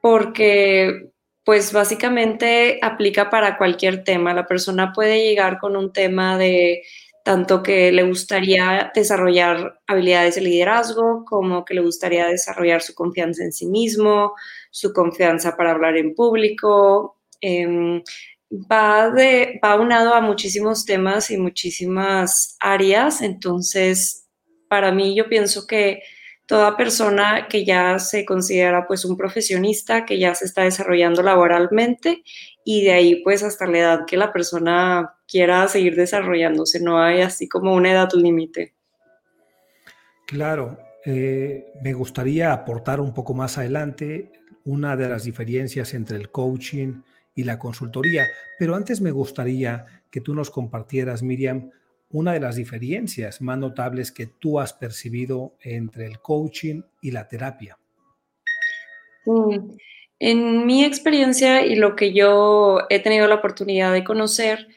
porque 0.00 1.09
pues 1.44 1.72
básicamente 1.72 2.78
aplica 2.82 3.30
para 3.30 3.56
cualquier 3.56 4.04
tema. 4.04 4.34
La 4.34 4.46
persona 4.46 4.92
puede 4.92 5.24
llegar 5.24 5.58
con 5.58 5.76
un 5.76 5.92
tema 5.92 6.38
de 6.38 6.82
tanto 7.24 7.62
que 7.62 7.92
le 7.92 8.02
gustaría 8.02 8.90
desarrollar 8.94 9.80
habilidades 9.86 10.36
de 10.36 10.40
liderazgo, 10.42 11.24
como 11.24 11.64
que 11.64 11.74
le 11.74 11.82
gustaría 11.82 12.26
desarrollar 12.26 12.82
su 12.82 12.94
confianza 12.94 13.44
en 13.44 13.52
sí 13.52 13.66
mismo, 13.66 14.34
su 14.70 14.92
confianza 14.92 15.56
para 15.56 15.72
hablar 15.72 15.96
en 15.96 16.14
público. 16.14 17.18
Em, 17.40 18.02
va, 18.50 19.10
de, 19.10 19.60
va 19.64 19.80
unado 19.80 20.14
a 20.14 20.20
muchísimos 20.20 20.84
temas 20.84 21.30
y 21.30 21.36
muchísimas 21.38 22.56
áreas, 22.60 23.22
entonces 23.22 24.26
para 24.68 24.92
mí 24.92 25.14
yo 25.16 25.28
pienso 25.28 25.66
que 25.66 26.02
toda 26.50 26.76
persona 26.76 27.46
que 27.48 27.64
ya 27.64 28.00
se 28.00 28.24
considera 28.24 28.84
pues 28.88 29.04
un 29.04 29.16
profesionista, 29.16 30.04
que 30.04 30.18
ya 30.18 30.34
se 30.34 30.46
está 30.46 30.64
desarrollando 30.64 31.22
laboralmente 31.22 32.24
y 32.64 32.82
de 32.82 32.90
ahí 32.90 33.22
pues 33.22 33.44
hasta 33.44 33.68
la 33.68 33.78
edad 33.78 34.00
que 34.04 34.16
la 34.16 34.32
persona 34.32 35.14
quiera 35.28 35.68
seguir 35.68 35.94
desarrollándose, 35.94 36.80
no 36.80 37.00
hay 37.00 37.20
así 37.20 37.48
como 37.48 37.72
una 37.72 37.92
edad 37.92 38.08
límite. 38.14 38.74
Claro, 40.26 40.76
eh, 41.04 41.66
me 41.84 41.92
gustaría 41.92 42.52
aportar 42.52 43.00
un 43.00 43.14
poco 43.14 43.32
más 43.32 43.56
adelante 43.56 44.32
una 44.64 44.96
de 44.96 45.08
las 45.08 45.22
diferencias 45.22 45.94
entre 45.94 46.16
el 46.16 46.32
coaching 46.32 47.02
y 47.32 47.44
la 47.44 47.60
consultoría, 47.60 48.26
pero 48.58 48.74
antes 48.74 49.00
me 49.00 49.12
gustaría 49.12 49.86
que 50.10 50.20
tú 50.20 50.34
nos 50.34 50.50
compartieras, 50.50 51.22
Miriam, 51.22 51.70
una 52.10 52.32
de 52.32 52.40
las 52.40 52.56
diferencias 52.56 53.40
más 53.40 53.58
notables 53.58 54.10
que 54.10 54.26
tú 54.26 54.58
has 54.58 54.72
percibido 54.72 55.54
entre 55.62 56.06
el 56.06 56.20
coaching 56.20 56.82
y 57.00 57.12
la 57.12 57.28
terapia. 57.28 57.78
Mm, 59.26 59.76
en 60.18 60.66
mi 60.66 60.84
experiencia 60.84 61.64
y 61.64 61.76
lo 61.76 61.94
que 61.96 62.12
yo 62.12 62.80
he 62.90 63.00
tenido 63.00 63.26
la 63.26 63.36
oportunidad 63.36 63.92
de 63.92 64.04
conocer, 64.04 64.68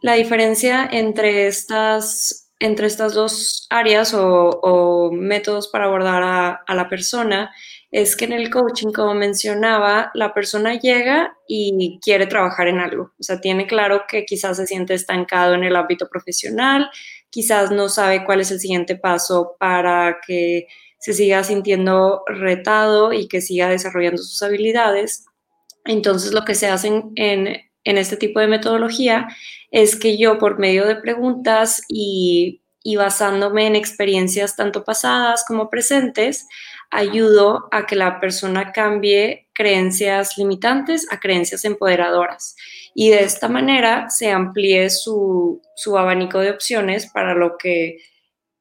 la 0.00 0.14
diferencia 0.14 0.88
entre 0.90 1.46
estas, 1.46 2.50
entre 2.58 2.86
estas 2.86 3.14
dos 3.14 3.66
áreas 3.70 4.14
o, 4.14 5.10
métodos 5.12 5.68
para 5.68 5.84
abordar 5.84 6.22
a, 6.22 6.50
a, 6.66 6.74
la 6.74 6.88
persona 6.88 7.50
es 7.90 8.16
que 8.16 8.26
en 8.26 8.32
el 8.32 8.50
coaching, 8.50 8.92
como 8.92 9.14
mencionaba, 9.14 10.10
la 10.14 10.34
persona 10.34 10.78
llega 10.78 11.36
y 11.46 11.98
quiere 12.02 12.26
trabajar 12.26 12.68
en 12.68 12.80
algo. 12.80 13.12
O 13.18 13.22
sea, 13.22 13.40
tiene 13.40 13.66
claro 13.66 14.02
que 14.06 14.24
quizás 14.26 14.58
se 14.58 14.66
siente 14.66 14.94
estancado 14.94 15.54
en 15.54 15.64
el 15.64 15.74
ámbito 15.74 16.08
profesional, 16.08 16.90
quizás 17.30 17.70
no 17.70 17.88
sabe 17.88 18.24
cuál 18.24 18.40
es 18.40 18.50
el 18.50 18.60
siguiente 18.60 18.96
paso 18.96 19.56
para 19.58 20.18
que 20.26 20.66
se 20.98 21.14
siga 21.14 21.42
sintiendo 21.44 22.22
retado 22.26 23.12
y 23.12 23.28
que 23.28 23.40
siga 23.40 23.68
desarrollando 23.68 24.22
sus 24.22 24.42
habilidades. 24.42 25.24
Entonces, 25.84 26.32
lo 26.32 26.44
que 26.44 26.54
se 26.54 26.66
hace 26.66 26.88
en, 26.88 27.14
en 27.16 27.98
este 27.98 28.16
tipo 28.16 28.40
de 28.40 28.48
metodología 28.48 29.28
es 29.70 29.96
que 29.96 30.18
yo, 30.18 30.38
por 30.38 30.58
medio 30.58 30.86
de 30.86 30.96
preguntas 30.96 31.82
y, 31.88 32.60
y 32.82 32.96
basándome 32.96 33.66
en 33.66 33.76
experiencias 33.76 34.56
tanto 34.56 34.84
pasadas 34.84 35.44
como 35.46 35.70
presentes, 35.70 36.46
ayudo 36.90 37.68
a 37.70 37.86
que 37.86 37.96
la 37.96 38.20
persona 38.20 38.72
cambie 38.72 39.48
creencias 39.52 40.38
limitantes 40.38 41.06
a 41.10 41.20
creencias 41.20 41.64
empoderadoras 41.64 42.56
y 42.94 43.10
de 43.10 43.22
esta 43.22 43.48
manera 43.48 44.08
se 44.10 44.30
amplíe 44.30 44.90
su, 44.90 45.60
su 45.76 45.98
abanico 45.98 46.38
de 46.38 46.50
opciones 46.50 47.10
para 47.12 47.34
lo 47.34 47.56
que 47.58 47.98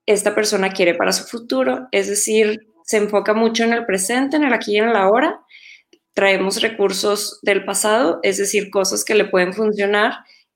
esta 0.06 0.36
persona 0.36 0.70
quiere 0.70 0.96
para 0.96 1.12
su 1.12 1.26
futuro, 1.26 1.88
es 1.92 2.08
decir, 2.08 2.68
se 2.86 2.98
enfoca 2.98 3.34
mucho 3.34 3.66
en 3.66 3.74
el 3.74 3.86
presente, 3.86 4.38
en 4.38 4.46
el 4.46 4.54
aquí 4.54 4.74
y 4.74 4.78
en 4.78 4.90
el 4.90 4.96
ahora. 4.96 5.42
Traemos 6.14 6.62
recursos 6.62 7.40
del 7.42 7.66
pasado, 7.66 8.20
es 8.24 8.38
decir, 8.38 8.70
cosas 8.70 9.04
que 9.04 9.16
le 9.16 9.26
pueden 9.26 9.54
funcionar 9.54 10.14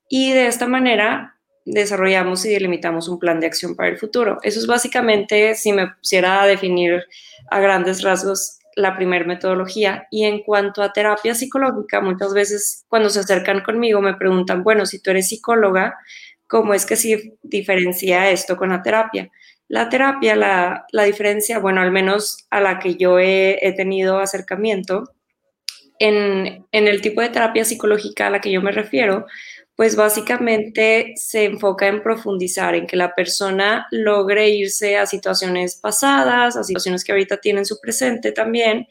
y 0.08 0.32
de 0.32 0.46
esta 0.46 0.66
manera 0.66 1.38
desarrollamos 1.64 2.44
y 2.44 2.50
delimitamos 2.50 3.08
un 3.08 3.18
plan 3.18 3.40
de 3.40 3.46
acción 3.46 3.76
para 3.76 3.90
el 3.90 3.98
futuro. 3.98 4.38
Eso 4.42 4.58
es 4.58 4.66
básicamente, 4.66 5.54
si 5.54 5.72
me 5.72 5.88
pusiera 5.88 6.42
a 6.42 6.46
definir 6.46 7.04
a 7.52 7.60
grandes 7.60 8.02
rasgos, 8.02 8.58
la 8.76 8.96
primera 8.96 9.24
metodología. 9.24 10.06
Y 10.10 10.24
en 10.24 10.42
cuanto 10.42 10.82
a 10.82 10.92
terapia 10.92 11.34
psicológica, 11.34 12.00
muchas 12.00 12.32
veces 12.32 12.84
cuando 12.88 13.10
se 13.10 13.20
acercan 13.20 13.62
conmigo 13.62 14.00
me 14.00 14.14
preguntan, 14.14 14.64
bueno, 14.64 14.86
si 14.86 15.00
tú 15.00 15.10
eres 15.10 15.28
psicóloga, 15.28 15.96
¿cómo 16.46 16.74
es 16.74 16.86
que 16.86 16.96
se 16.96 17.34
diferencia 17.42 18.30
esto 18.30 18.56
con 18.56 18.70
la 18.70 18.82
terapia? 18.82 19.30
La 19.68 19.88
terapia, 19.88 20.36
la, 20.36 21.04
diferencia, 21.04 21.58
bueno, 21.58 21.80
al 21.80 21.92
menos 21.92 22.46
a 22.50 22.60
la 22.60 22.78
que 22.78 22.96
yo 22.96 23.18
he, 23.18 23.72
tenido 23.76 24.18
acercamiento, 24.18 25.04
en, 25.98 26.66
en, 26.72 26.88
el 26.88 27.00
tipo 27.00 27.20
de 27.20 27.28
terapia 27.28 27.64
psicológica 27.64 28.26
a 28.26 28.30
la 28.30 28.40
que 28.40 28.50
yo 28.50 28.60
me 28.60 28.72
refiero, 28.72 29.26
pues 29.76 29.96
básicamente 29.96 31.14
se 31.16 31.44
enfoca 31.44 31.88
en 31.88 32.02
profundizar, 32.02 32.74
en 32.74 32.86
que 32.86 32.96
la 32.96 33.14
persona 33.14 33.86
logre 33.90 34.50
irse 34.50 34.96
a 34.96 35.06
situaciones 35.06 35.76
pasadas, 35.76 36.56
a 36.56 36.64
situaciones 36.64 37.04
que 37.04 37.12
ahorita 37.12 37.38
tienen 37.38 37.64
su 37.64 37.80
presente 37.80 38.32
también, 38.32 38.86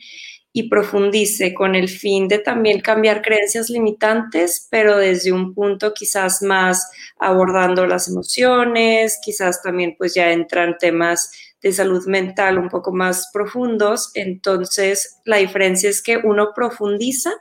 y 0.53 0.69
profundice 0.69 1.53
con 1.53 1.75
el 1.75 1.87
fin 1.87 2.27
de 2.27 2.39
también 2.39 2.81
cambiar 2.81 3.21
creencias 3.21 3.69
limitantes, 3.69 4.67
pero 4.69 4.97
desde 4.97 5.31
un 5.31 5.53
punto 5.53 5.93
quizás 5.93 6.41
más 6.41 6.89
abordando 7.19 7.85
las 7.85 8.09
emociones, 8.09 9.19
quizás 9.23 9.61
también 9.61 9.95
pues 9.97 10.13
ya 10.13 10.31
entran 10.31 10.77
temas 10.77 11.31
de 11.61 11.71
salud 11.71 12.05
mental 12.07 12.57
un 12.57 12.69
poco 12.69 12.91
más 12.91 13.29
profundos. 13.31 14.11
Entonces, 14.13 15.19
la 15.25 15.37
diferencia 15.37 15.89
es 15.89 16.01
que 16.01 16.17
uno 16.17 16.49
profundiza 16.53 17.31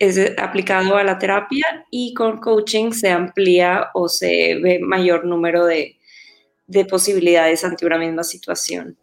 es 0.00 0.18
aplicado 0.38 0.96
a 0.96 1.04
la 1.04 1.18
terapia 1.18 1.86
y 1.90 2.14
con 2.14 2.38
coaching 2.38 2.90
se 2.92 3.10
amplía 3.10 3.90
o 3.92 4.08
se 4.08 4.58
ve 4.60 4.80
mayor 4.80 5.26
número 5.26 5.66
de, 5.66 5.98
de 6.66 6.86
posibilidades 6.86 7.64
ante 7.64 7.84
una 7.84 7.98
misma 7.98 8.24
situación. 8.24 8.96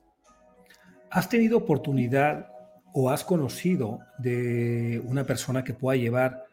¿Has 1.12 1.30
tenido 1.30 1.60
oportunidad 1.60 2.48
o 2.94 3.12
has 3.12 3.24
conocido 3.24 4.00
de 4.18 5.00
una 5.06 5.24
persona 5.24 5.64
que 5.64 5.76
pueda 5.76 5.98
llevar 5.98 6.48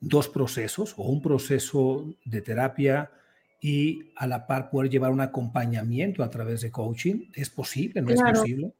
dos 0.00 0.30
procesos 0.30 0.94
o 0.96 1.02
un 1.02 1.20
proceso 1.20 2.06
de 2.24 2.40
terapia 2.40 3.10
y 3.60 4.12
a 4.16 4.26
la 4.26 4.46
par 4.46 4.70
poder 4.70 4.90
llevar 4.90 5.10
un 5.10 5.20
acompañamiento 5.20 6.24
a 6.24 6.30
través 6.30 6.62
de 6.62 6.70
coaching? 6.70 7.26
¿Es 7.34 7.50
posible? 7.50 8.00
¿No 8.00 8.10
es 8.10 8.22
posible? 8.22 8.72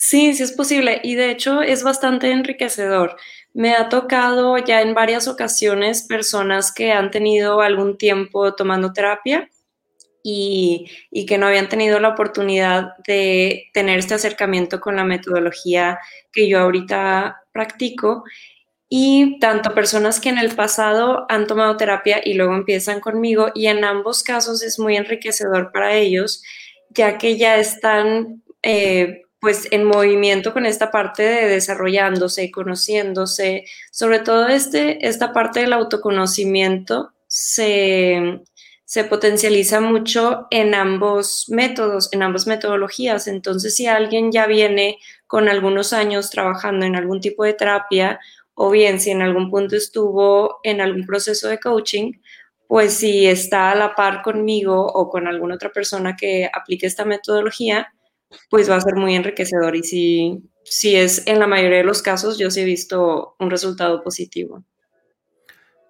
Sí, 0.00 0.32
sí 0.32 0.44
es 0.44 0.52
posible 0.52 1.00
y 1.02 1.16
de 1.16 1.30
hecho 1.30 1.60
es 1.60 1.82
bastante 1.82 2.30
enriquecedor. 2.30 3.16
Me 3.52 3.74
ha 3.74 3.88
tocado 3.88 4.56
ya 4.58 4.80
en 4.80 4.94
varias 4.94 5.26
ocasiones 5.26 6.02
personas 6.04 6.72
que 6.72 6.92
han 6.92 7.10
tenido 7.10 7.60
algún 7.60 7.98
tiempo 7.98 8.54
tomando 8.54 8.92
terapia 8.92 9.50
y, 10.22 10.86
que 11.26 11.38
no 11.38 11.46
habían 11.46 11.68
tenido 11.68 11.98
la 12.00 12.10
oportunidad 12.10 12.96
de 13.06 13.70
tener 13.72 13.98
este 13.98 14.14
acercamiento 14.14 14.80
con 14.80 14.96
la 14.96 15.04
metodología 15.04 15.98
que 16.32 16.48
yo 16.48 16.60
ahorita 16.60 17.42
practico. 17.52 18.24
Y 18.88 19.38
tanto 19.40 19.74
personas 19.74 20.20
que 20.20 20.28
en 20.30 20.38
el 20.38 20.54
pasado 20.54 21.26
han 21.28 21.46
tomado 21.46 21.76
terapia 21.76 22.20
y 22.24 22.34
luego 22.34 22.54
empiezan 22.54 23.00
conmigo 23.00 23.50
y 23.54 23.66
en 23.66 23.84
ambos 23.84 24.22
casos 24.22 24.62
es 24.62 24.78
muy 24.78 24.96
enriquecedor 24.96 25.72
para 25.72 25.94
ellos, 25.94 26.42
ya 26.90 27.18
que 27.18 27.36
ya 27.36 27.58
están 27.58 28.42
eh, 28.62 29.22
pues 29.40 29.68
en 29.70 29.84
movimiento 29.84 30.52
con 30.52 30.66
esta 30.66 30.90
parte 30.90 31.22
de 31.22 31.48
desarrollándose, 31.48 32.50
conociéndose, 32.50 33.64
sobre 33.90 34.18
todo 34.20 34.48
este, 34.48 35.06
esta 35.06 35.32
parte 35.32 35.60
del 35.60 35.72
autoconocimiento 35.72 37.12
se, 37.26 38.40
se 38.84 39.04
potencializa 39.04 39.80
mucho 39.80 40.46
en 40.50 40.74
ambos 40.74 41.44
métodos, 41.48 42.08
en 42.12 42.22
ambas 42.22 42.46
metodologías. 42.46 43.28
Entonces, 43.28 43.76
si 43.76 43.86
alguien 43.86 44.32
ya 44.32 44.46
viene 44.46 44.98
con 45.26 45.48
algunos 45.48 45.92
años 45.92 46.30
trabajando 46.30 46.86
en 46.86 46.96
algún 46.96 47.20
tipo 47.20 47.44
de 47.44 47.54
terapia, 47.54 48.18
o 48.54 48.70
bien 48.70 48.98
si 48.98 49.10
en 49.12 49.22
algún 49.22 49.50
punto 49.50 49.76
estuvo 49.76 50.58
en 50.64 50.80
algún 50.80 51.06
proceso 51.06 51.48
de 51.48 51.60
coaching, 51.60 52.12
pues 52.66 52.94
si 52.94 53.26
está 53.26 53.70
a 53.70 53.76
la 53.76 53.94
par 53.94 54.22
conmigo 54.22 54.84
o 54.84 55.08
con 55.08 55.28
alguna 55.28 55.54
otra 55.54 55.70
persona 55.70 56.16
que 56.16 56.50
aplique 56.52 56.86
esta 56.86 57.04
metodología, 57.04 57.94
pues 58.50 58.70
va 58.70 58.76
a 58.76 58.80
ser 58.80 58.94
muy 58.94 59.14
enriquecedor 59.14 59.76
y 59.76 59.82
si, 59.82 60.50
si 60.64 60.96
es 60.96 61.26
en 61.26 61.38
la 61.38 61.46
mayoría 61.46 61.78
de 61.78 61.84
los 61.84 62.02
casos, 62.02 62.38
yo 62.38 62.50
sí 62.50 62.60
he 62.60 62.64
visto 62.64 63.36
un 63.38 63.50
resultado 63.50 64.02
positivo. 64.02 64.64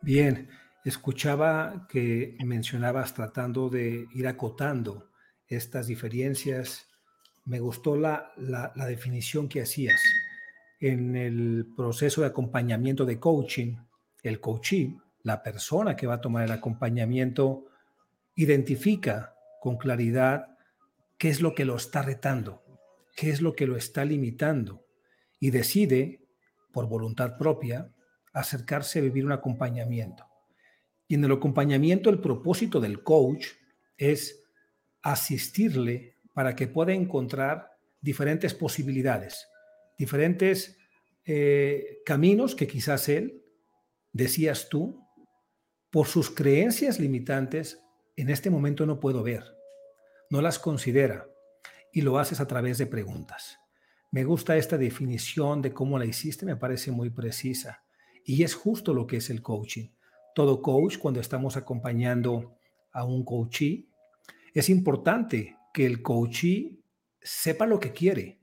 Bien, 0.01 0.49
escuchaba 0.85 1.87
que 1.89 2.37
mencionabas 2.45 3.15
tratando 3.15 3.69
de 3.69 4.07
ir 4.15 4.27
acotando 4.29 5.11
estas 5.49 5.87
diferencias. 5.87 6.89
Me 7.45 7.61
gustó 7.61 7.97
la, 7.97 8.33
la, 8.37 8.87
definición 8.87 9.49
que 9.49 9.63
hacías. 9.63 10.01
En 10.81 11.17
el 11.17 11.67
proceso 11.77 12.21
de 12.21 12.29
acompañamiento 12.29 13.05
de 13.05 13.19
coaching, 13.19 13.77
el 14.23 14.39
coachee, 14.39 14.97
la 15.23 15.43
persona 15.43 15.97
que 15.97 16.07
va 16.07 16.15
a 16.15 16.21
tomar 16.21 16.45
el 16.45 16.53
acompañamiento, 16.53 17.67
identifica 18.37 19.35
con 19.61 19.77
claridad 19.77 20.58
qué 21.19 21.29
es 21.29 21.41
lo 21.41 21.55
que 21.55 21.65
lo 21.65 21.77
está 21.77 22.03
retando, 22.03 22.63
qué 23.17 23.31
es 23.31 23.43
lo 23.43 23.55
que 23.55 23.67
lo 23.67 23.77
está 23.77 24.05
limitando 24.05 24.87
y 25.41 25.51
decide, 25.51 26.25
por 26.73 26.89
voluntad 26.89 27.37
propia, 27.37 27.93
acercarse 28.33 29.01
a 29.01 29.03
vivir 29.03 29.27
un 29.27 29.33
acompañamiento. 29.33 30.25
Y 31.09 31.17
en 31.17 31.25
el 31.25 31.33
acompañamiento 31.33 32.09
el 32.11 32.21
propósito 32.21 32.81
del 32.81 33.03
coach 33.03 33.49
es 33.97 34.45
asistirle 35.03 36.17
para 36.33 36.55
que 36.55 36.69
pueda 36.69 36.93
encontrar 36.93 37.73
diferentes 38.01 38.55
posibilidades, 38.55 39.49
diferentes 39.99 40.79
eh, 41.25 41.99
caminos 42.07 42.55
que 42.55 42.69
quizás 42.69 43.09
él, 43.09 43.43
decías 44.13 44.69
tú, 44.69 45.05
por 45.91 46.07
sus 46.07 46.31
creencias 46.31 47.01
limitantes, 47.01 47.81
en 48.15 48.31
este 48.31 48.51
momento 48.51 48.87
no 48.87 49.01
puedo 49.01 49.23
ver 49.23 49.58
no 50.31 50.41
las 50.41 50.59
considera 50.59 51.29
y 51.93 52.03
lo 52.03 52.19
haces 52.19 52.41
a 52.41 52.47
través 52.47 52.79
de 52.79 52.87
preguntas. 52.87 53.59
Me 54.11 54.25
gusta 54.25 54.57
esta 54.57 54.79
definición 54.79 55.63
de 55.63 55.73
cómo 55.73 55.99
la 55.99 56.07
hiciste, 56.07 56.47
me 56.47 56.57
parece 56.57 56.91
muy 56.91 57.11
precisa. 57.11 57.85
Y 58.25 58.43
es 58.43 58.55
justo 58.55 58.95
lo 58.95 59.07
que 59.07 59.19
es 59.19 59.31
el 59.31 59.43
coaching. 59.43 59.91
Todo 60.35 60.63
coach, 60.63 60.99
cuando 60.99 61.21
estamos 61.21 61.57
acompañando 61.57 62.57
a 62.93 63.05
un 63.05 63.25
coachee, 63.25 63.89
es 64.55 64.69
importante 64.71 65.57
que 65.73 65.87
el 65.87 66.03
coachee 66.03 66.81
sepa 67.21 67.67
lo 67.67 67.81
que 67.81 67.93
quiere, 67.93 68.41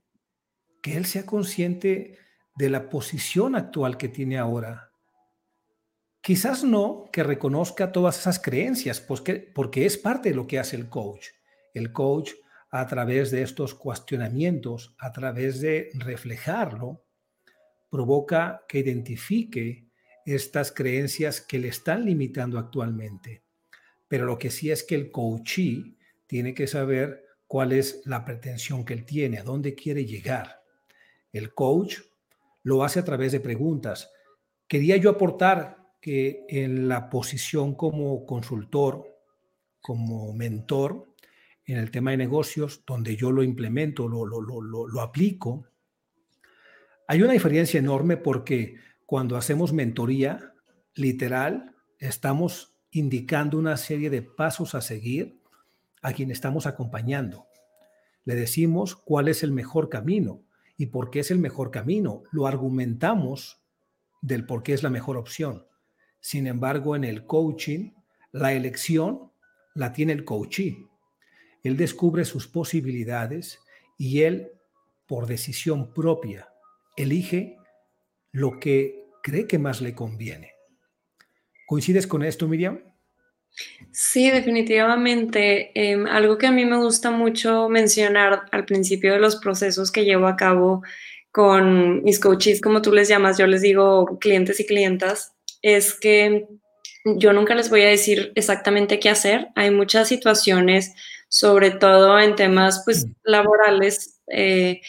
que 0.82 0.98
él 0.98 1.06
sea 1.06 1.26
consciente 1.26 2.18
de 2.56 2.70
la 2.70 2.90
posición 2.90 3.56
actual 3.56 3.98
que 3.98 4.10
tiene 4.10 4.38
ahora, 4.38 4.92
Quizás 6.26 6.64
no 6.64 7.08
que 7.14 7.22
reconozca 7.22 7.92
todas 7.92 8.18
esas 8.18 8.40
creencias, 8.40 9.00
porque, 9.00 9.36
pues 9.36 9.52
porque 9.54 9.86
es 9.86 9.96
parte 9.96 10.30
de 10.30 10.36
lo 10.36 10.48
que 10.48 10.58
hace 10.58 10.76
el 10.76 10.90
coach. 10.90 11.28
El 11.76 11.92
coach, 11.92 12.32
a 12.72 12.88
través 12.88 13.30
de 13.30 13.44
estos 13.44 13.76
cuestionamientos, 13.76 14.96
a 14.98 15.12
través 15.12 15.62
de 15.62 15.92
reflejarlo, 15.94 17.04
provoca 17.92 18.64
que 18.68 18.80
identifique 18.80 19.88
estas 20.26 20.72
creencias 20.72 21.42
que 21.42 21.60
le 21.60 21.68
están 21.68 22.06
limitando 22.06 22.58
actualmente. 22.58 23.44
Pero 24.08 24.26
lo 24.26 24.38
que 24.38 24.50
sí 24.50 24.72
es 24.72 24.84
que 24.84 24.96
el 24.96 25.12
coachee 25.12 25.98
tiene 26.26 26.54
que 26.54 26.66
saber 26.66 27.26
cuál 27.46 27.74
es 27.74 28.02
la 28.06 28.26
pretensión 28.26 28.86
que 28.86 28.94
él 28.94 29.06
tiene, 29.06 29.38
a 29.38 29.44
dónde 29.44 29.76
quiere 29.76 30.06
llegar. 30.06 30.64
El 31.32 31.54
coach 31.54 32.00
lo 32.64 32.84
hace 32.84 33.00
a 33.00 33.06
través 33.06 33.32
de 33.32 33.40
preguntas. 33.40 34.12
Quería 34.68 34.98
yo 34.98 35.10
aportar 35.10 35.78
que 36.02 36.46
en 36.48 36.88
la 36.88 37.10
posición 37.10 37.76
como 37.76 38.26
consultor, 38.26 39.06
como 39.82 40.34
mentor, 40.34 41.15
en 41.66 41.78
el 41.78 41.92
tema 41.92 42.12
de 42.12 42.18
negocios, 42.18 42.84
donde 42.86 43.16
yo 43.16 43.32
lo 43.32 43.44
implemento, 43.44 44.08
lo, 44.08 44.26
lo, 44.26 45.02
aplico, 45.02 45.66
hay 47.08 47.22
una 47.22 47.34
diferencia 47.34 47.80
enorme 47.80 48.18
porque 48.18 48.78
cuando 49.06 49.38
hacemos 49.38 49.74
mentoría, 49.74 50.54
literal, 50.96 51.76
estamos 52.00 52.76
indicando 52.92 53.58
una 53.58 53.78
serie 53.78 54.10
de 54.10 54.22
pasos 54.22 54.76
a 54.76 54.82
seguir 54.82 55.42
a 56.02 56.14
quien 56.14 56.32
estamos 56.32 56.66
acompañando. 56.66 57.48
Le 58.24 58.36
decimos 58.36 58.96
cuál 58.96 59.28
es 59.28 59.44
el 59.44 59.52
mejor 59.52 59.90
camino 59.90 60.44
y 60.78 60.88
por 60.88 61.10
qué 61.10 61.20
es 61.20 61.32
el 61.32 61.40
mejor 61.40 61.72
camino. 61.72 62.24
Lo 62.32 62.48
argumentamos 62.48 63.62
del 64.22 64.46
por 64.46 64.64
qué 64.64 64.74
es 64.74 64.84
la 64.84 64.90
mejor 64.90 65.18
opción. 65.18 65.66
Sin 66.20 66.48
embargo, 66.48 66.96
en 66.96 67.04
el 67.04 67.26
coaching, 67.26 67.92
la 68.32 68.54
elección 68.54 69.32
la 69.76 69.94
tiene 69.94 70.14
el 70.14 70.26
coachee. 70.26 70.88
Él 71.66 71.78
descubre 71.78 72.26
sus 72.26 72.48
posibilidades 72.48 73.60
y 73.98 74.22
él, 74.22 74.52
por 75.08 75.26
decisión 75.26 75.94
propia, 75.94 76.48
elige 76.96 77.58
lo 78.32 78.60
que 78.60 79.04
cree 79.24 79.48
que 79.48 79.58
más 79.58 79.82
le 79.82 79.96
conviene. 79.96 80.52
¿Coincides 81.66 82.06
con 82.06 82.22
esto, 82.22 82.48
Miriam? 82.48 82.80
Sí, 83.92 84.30
definitivamente. 84.30 85.72
Em, 85.74 86.06
algo 86.06 86.38
que 86.38 86.46
a 86.46 86.52
mí 86.52 86.66
me 86.66 86.78
gusta 86.78 87.10
mucho 87.10 87.68
mencionar 87.68 88.44
al 88.52 88.66
principio 88.66 89.14
de 89.14 89.20
los 89.20 89.38
procesos 89.38 89.92
que 89.92 90.06
llevo 90.06 90.28
a 90.28 90.36
cabo 90.36 90.84
con 91.32 92.04
mis 92.04 92.20
coaches, 92.20 92.62
como 92.62 92.84
tú 92.84 92.94
les 92.94 93.10
llamas, 93.10 93.40
yo 93.40 93.48
les 93.48 93.64
digo 93.64 94.20
clientes 94.20 94.60
y 94.60 94.68
clientas, 94.68 95.34
es 95.64 95.96
que 95.96 96.48
yo 97.06 97.34
nunca 97.34 97.56
les 97.56 97.70
voy 97.72 97.82
a 97.82 97.88
decir 97.88 98.32
exactamente 98.36 99.00
qué 99.00 99.10
hacer. 99.10 99.48
Hay 99.56 99.72
muchas 99.72 100.08
situaciones, 100.08 100.94
sobre 101.36 101.72
todo 101.72 102.18
en 102.18 102.34
temas 102.38 102.82
pues, 102.86 103.06
mm. 103.06 103.12
laborales, 103.24 104.22
eh, 104.28 104.80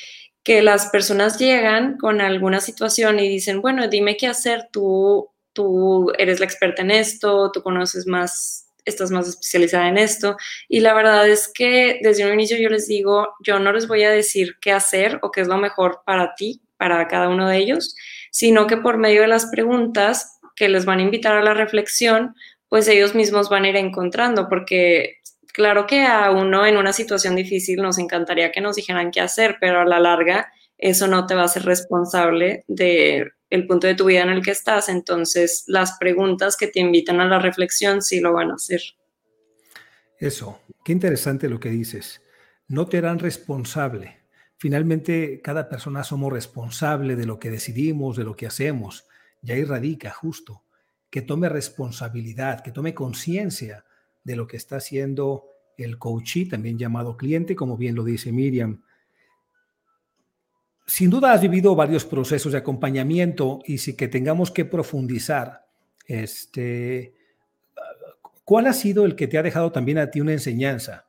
que 0.45 0.63
las 0.63 0.87
personas 0.91 1.41
llegan 1.41 1.99
con 1.99 2.21
alguna 2.21 2.61
situación 2.61 3.19
y 3.19 3.29
dicen, 3.29 3.61
bueno, 3.61 3.89
dime 3.89 4.17
qué 4.17 4.29
hacer, 4.29 4.69
tú, 4.71 5.29
tú 5.53 6.13
eres 6.17 6.39
la 6.39 6.47
experta 6.47 6.83
en 6.83 6.93
esto, 6.93 7.51
tú 7.51 7.65
conoces 7.65 8.07
más, 8.07 8.69
estás 8.85 9.11
más 9.11 9.27
especializada 9.27 9.89
en 9.89 9.99
esto. 9.99 10.37
Y 10.69 10.79
la 10.79 10.95
verdad 10.95 11.29
es 11.29 11.51
que 11.53 11.99
desde 12.01 12.25
un 12.25 12.35
inicio 12.35 12.59
yo 12.59 12.69
les 12.69 12.87
digo, 12.87 13.35
yo 13.41 13.59
no 13.59 13.73
les 13.73 13.89
voy 13.89 14.05
a 14.05 14.11
decir 14.13 14.55
qué 14.61 14.71
hacer 14.71 15.19
o 15.23 15.33
qué 15.33 15.41
es 15.41 15.49
lo 15.49 15.57
mejor 15.57 16.03
para 16.07 16.37
ti, 16.37 16.63
para 16.77 17.09
cada 17.09 17.29
uno 17.29 17.49
de 17.49 17.57
ellos, 17.57 17.97
sino 18.31 18.69
que 18.69 18.77
por 18.77 18.99
medio 18.99 19.23
de 19.23 19.29
las 19.29 19.47
preguntas 19.47 20.39
que 20.55 20.69
les 20.69 20.85
van 20.85 21.01
a 21.01 21.03
invitar 21.03 21.37
a 21.37 21.43
la 21.43 21.55
reflexión, 21.55 22.37
pues 22.69 22.87
ellos 22.87 23.17
mismos 23.17 23.49
van 23.49 23.65
a 23.65 23.69
ir 23.71 23.77
encontrando, 23.77 24.49
porque 24.49 25.17
claro 25.57 25.87
que 25.87 26.03
a 26.03 26.31
uno 26.31 26.67
en 26.67 26.77
una 26.77 26.93
situación 26.93 27.35
difícil 27.35 27.81
nos 27.81 27.97
encantaría 27.97 28.53
que 28.53 28.61
nos 28.61 28.77
dijeran 28.77 29.11
qué 29.11 29.23
hacer, 29.23 29.57
pero 29.59 29.81
a 29.81 29.87
la 29.87 29.99
larga 29.99 30.53
eso 30.77 31.09
no 31.09 31.27
te 31.27 31.35
va 31.35 31.45
a 31.45 31.49
ser 31.49 31.65
responsable 31.65 32.65
de 32.69 33.33
el 33.49 33.67
punto 33.67 33.87
de 33.87 33.95
tu 33.95 34.05
vida 34.05 34.21
en 34.21 34.29
el 34.29 34.43
que 34.43 34.51
estás, 34.51 34.91
entonces 34.91 35.65
las 35.67 35.97
preguntas 35.99 36.59
que 36.59 36.67
te 36.67 36.81
invitan 36.81 37.21
a 37.21 37.27
la 37.27 37.39
reflexión 37.39 38.03
sí 38.03 38.21
lo 38.21 38.35
van 38.35 38.51
a 38.51 38.55
hacer. 38.57 38.83
Eso, 40.19 40.61
qué 40.85 40.93
interesante 40.93 41.49
lo 41.49 41.59
que 41.59 41.71
dices. 41.71 42.21
No 42.69 42.87
te 42.87 42.99
harán 42.99 43.19
responsable. 43.19 44.19
Finalmente, 44.59 45.41
cada 45.43 45.71
persona 45.71 46.05
somos 46.05 46.33
responsable 46.33 47.17
de 47.17 47.25
lo 47.25 47.39
que 47.39 47.51
decidimos, 47.51 48.19
de 48.19 48.25
lo 48.25 48.37
que 48.37 48.47
hacemos 48.47 49.07
y 49.43 49.53
ahí 49.53 49.65
radica 49.65 50.11
justo 50.11 50.65
que 51.09 51.23
tome 51.23 51.49
responsabilidad, 51.49 52.63
que 52.63 52.73
tome 52.73 52.93
conciencia 52.93 53.87
de 54.27 54.35
lo 54.37 54.47
que 54.49 54.57
está 54.57 54.77
haciendo 54.77 55.45
el 55.79 55.99
coachee, 55.99 56.49
también 56.49 56.79
llamado 56.79 57.17
cliente, 57.17 57.55
como 57.55 57.77
bien 57.77 57.95
lo 57.95 58.03
dice 58.03 58.33
Miriam. 58.33 58.83
Sin 60.87 61.11
duda 61.11 61.33
has 61.33 61.41
vivido 61.41 61.77
varios 61.77 62.05
procesos 62.05 62.53
de 62.53 62.59
acompañamiento 62.59 63.61
y 63.65 63.79
si 63.79 63.95
que 63.95 64.09
tengamos 64.09 64.51
que 64.51 64.65
profundizar, 64.65 65.65
este, 66.07 67.15
¿cuál 68.45 68.67
ha 68.67 68.73
sido 68.73 69.05
el 69.05 69.15
que 69.15 69.29
te 69.29 69.39
ha 69.39 69.43
dejado 69.43 69.71
también 69.71 69.99
a 69.99 70.11
ti 70.11 70.21
una 70.21 70.33
enseñanza? 70.33 71.07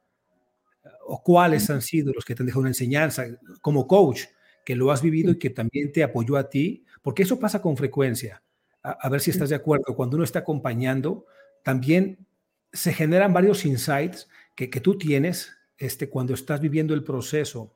¿O 1.07 1.23
cuáles 1.23 1.69
han 1.69 1.81
sido 1.81 2.13
los 2.13 2.23
que 2.23 2.35
te 2.35 2.43
han 2.43 2.47
dejado 2.47 2.61
una 2.61 2.69
enseñanza 2.69 3.25
como 3.61 3.87
coach, 3.87 4.25
que 4.63 4.75
lo 4.75 4.91
has 4.91 5.01
vivido 5.01 5.31
y 5.31 5.39
que 5.39 5.49
también 5.49 5.91
te 5.91 6.03
apoyó 6.03 6.37
a 6.37 6.49
ti 6.49 6.83
porque 7.01 7.23
eso 7.23 7.39
pasa 7.39 7.61
con 7.61 7.77
frecuencia. 7.77 8.43
A, 8.83 9.07
ver 9.09 9.21
si 9.21 9.31
estás 9.31 9.49
de 9.49 9.55
acuerdo. 9.55 9.95
Cuando 9.95 10.17
uno 10.17 10.25
está 10.25 10.39
acompañando, 10.39 11.25
también 11.63 12.26
se 12.71 12.93
generan 12.93 13.33
varios 13.33 13.65
insights 13.65 14.27
que, 14.55 14.67
tú 14.67 14.97
tienes 14.97 15.51
este, 15.77 16.09
cuando 16.09 16.33
estás 16.33 16.59
viviendo 16.59 16.93
el 16.93 17.03
proceso. 17.03 17.75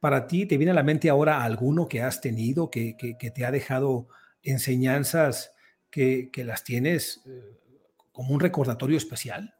Para 0.00 0.26
ti, 0.26 0.46
¿te 0.46 0.56
viene 0.56 0.72
a 0.72 0.74
la 0.74 0.82
mente 0.82 1.10
ahora 1.10 1.44
alguno 1.44 1.88
que 1.88 2.00
has 2.00 2.20
tenido, 2.20 2.70
que, 2.70 2.96
te 3.34 3.44
ha 3.44 3.50
dejado 3.50 4.08
enseñanzas 4.42 5.52
que, 5.90 6.30
las 6.36 6.64
tienes 6.64 7.22
eh, 7.26 7.58
como 8.12 8.34
un 8.34 8.40
recordatorio 8.40 8.96
especial? 8.96 9.54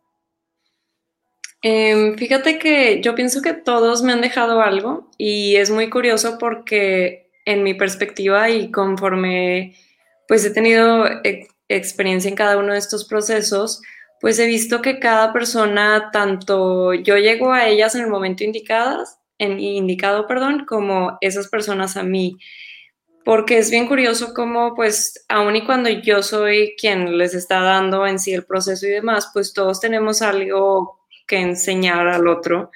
Em, 1.63 2.17
fíjate 2.17 2.59
que 2.59 3.01
yo 3.03 3.15
pienso 3.15 3.41
que 3.41 3.53
todos 3.53 4.03
me 4.03 4.13
han 4.13 4.21
dejado 4.21 4.61
algo 4.61 5.11
y 5.17 5.57
es 5.57 5.71
muy 5.71 5.89
curioso 5.91 6.37
porque 6.39 7.31
en 7.45 7.63
mi 7.63 7.75
perspectiva 7.75 8.51
y 8.51 8.73
conforme 8.73 9.77
pues 10.27 10.45
he 10.45 10.51
tenido 10.51 11.05
experiencia 11.69 12.29
en 12.29 12.35
cada 12.35 12.59
uno 12.59 12.73
de 12.73 12.79
estos 12.79 13.05
procesos, 13.05 13.81
pues 14.23 14.39
he 14.39 14.47
visto 14.47 14.81
que 14.83 15.01
cada 15.01 15.33
persona, 15.33 16.11
tanto 16.13 16.95
yo 16.95 17.17
llego 17.17 17.53
a 17.53 17.67
ellas 17.67 17.97
en 17.97 18.03
el 18.03 18.07
momento 18.07 18.45
indicadas, 18.45 19.19
en, 19.37 19.59
indicado, 19.59 20.29
perdón, 20.29 20.65
como 20.65 21.19
esas 21.21 21.49
personas 21.49 21.97
a 21.97 22.05
mí. 22.05 22.39
Porque 23.25 23.59
es 23.59 23.69
bien 23.73 23.89
curioso 23.89 24.33
cómo, 24.33 24.77
pues, 24.77 25.25
aun 25.29 25.57
y 25.57 25.65
cuando 25.67 25.91
yo 25.91 26.23
soy 26.23 26.77
quien 26.81 27.19
les 27.19 27.35
está 27.35 27.63
dando 27.63 28.07
en 28.07 28.21
sí 28.21 28.33
el 28.33 28.45
proceso 28.45 28.87
y 28.87 28.91
demás, 28.91 29.31
pues 29.33 29.53
todos 29.53 29.81
tenemos 29.81 30.23
algo 30.23 31.01
que 31.27 31.39
enseñar 31.39 32.07
al 32.07 32.29
otro. 32.29 32.71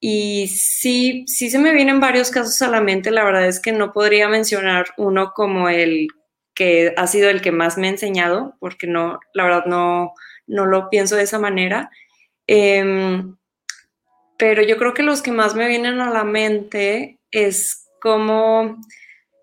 Y 0.00 0.48
sí, 0.48 1.24
sí 1.28 1.50
se 1.50 1.60
me 1.60 1.72
vienen 1.72 2.00
varios 2.00 2.32
casos 2.32 2.60
a 2.62 2.68
la 2.68 2.80
mente. 2.80 3.12
La 3.12 3.22
verdad 3.22 3.46
es 3.46 3.60
que 3.60 3.70
no 3.70 3.92
podría 3.92 4.28
mencionar 4.28 4.86
uno 4.96 5.34
como 5.36 5.68
el 5.68 6.08
que 6.52 6.94
ha 6.96 7.06
sido 7.06 7.30
el 7.30 7.42
que 7.42 7.52
más 7.52 7.78
me 7.78 7.86
ha 7.86 7.90
enseñado, 7.90 8.56
porque 8.58 8.88
no, 8.88 9.20
la 9.34 9.44
verdad 9.44 9.66
no, 9.66 10.14
no 10.50 10.66
lo 10.66 10.90
pienso 10.90 11.16
de 11.16 11.22
esa 11.22 11.38
manera. 11.38 11.90
Em, 12.46 13.36
pero 14.38 14.62
yo 14.62 14.76
creo 14.78 14.94
que 14.94 15.02
los 15.02 15.22
que 15.22 15.32
más 15.32 15.54
me 15.54 15.68
vienen 15.68 16.00
a 16.00 16.10
la 16.10 16.24
mente 16.24 17.18
es 17.30 17.86
como, 18.00 18.78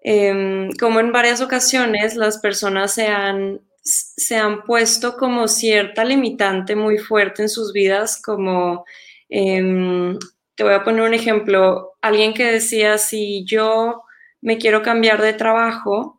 em, 0.03 0.71
como 0.79 0.99
en 0.99 1.11
varias 1.11 1.41
ocasiones 1.41 2.15
las 2.15 2.39
personas 2.39 2.93
se 2.93 3.07
han, 3.07 3.61
se 3.81 4.35
han 4.37 4.63
puesto 4.63 5.17
como 5.17 5.47
cierta 5.47 6.03
limitante 6.05 6.75
muy 6.75 6.97
fuerte 6.97 7.43
en 7.43 7.49
sus 7.49 7.73
vidas, 7.73 8.21
como 8.21 8.85
em, 9.29 10.17
te 10.55 10.63
voy 10.63 10.73
a 10.73 10.83
poner 10.83 11.03
un 11.03 11.13
ejemplo. 11.13 11.93
Alguien 12.01 12.33
que 12.33 12.45
decía, 12.51 12.97
si 12.97 13.45
yo 13.45 14.03
me 14.41 14.57
quiero 14.57 14.81
cambiar 14.81 15.21
de 15.21 15.33
trabajo 15.33 16.16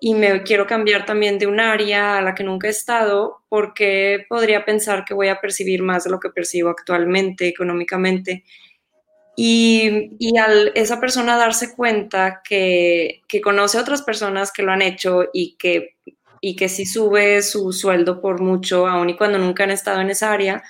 y 0.00 0.14
me 0.14 0.42
quiero 0.42 0.66
cambiar 0.66 1.04
también 1.04 1.38
de 1.38 1.46
un 1.46 1.60
área 1.60 2.18
a 2.18 2.22
la 2.22 2.34
que 2.34 2.44
nunca 2.44 2.68
he 2.68 2.70
estado, 2.70 3.42
porque 3.48 4.26
podría 4.28 4.64
pensar 4.64 5.04
que 5.04 5.14
voy 5.14 5.28
a 5.28 5.40
percibir 5.40 5.82
más 5.82 6.04
de 6.04 6.10
lo 6.10 6.20
que 6.20 6.30
percibo 6.30 6.70
actualmente 6.70 7.48
económicamente? 7.48 8.44
Y, 9.36 10.16
y 10.18 10.36
al 10.38 10.72
esa 10.74 11.00
persona 11.00 11.36
darse 11.36 11.74
cuenta 11.74 12.42
que, 12.42 13.22
que, 13.28 13.40
conoce 13.40 13.78
a 13.78 13.82
otras 13.82 14.02
personas 14.02 14.52
que 14.52 14.62
lo 14.62 14.72
han 14.72 14.82
hecho 14.82 15.26
y 15.32 15.56
que, 15.56 15.96
y 16.40 16.56
que 16.56 16.68
si 16.68 16.86
sube 16.86 17.42
su 17.42 17.72
sueldo 17.72 18.20
por 18.20 18.40
mucho, 18.40 18.88
aun 18.88 19.10
y 19.10 19.16
cuando 19.16 19.38
nunca 19.38 19.64
han 19.64 19.70
estado 19.70 20.00
en 20.00 20.10
esa 20.10 20.32
área, 20.32 20.62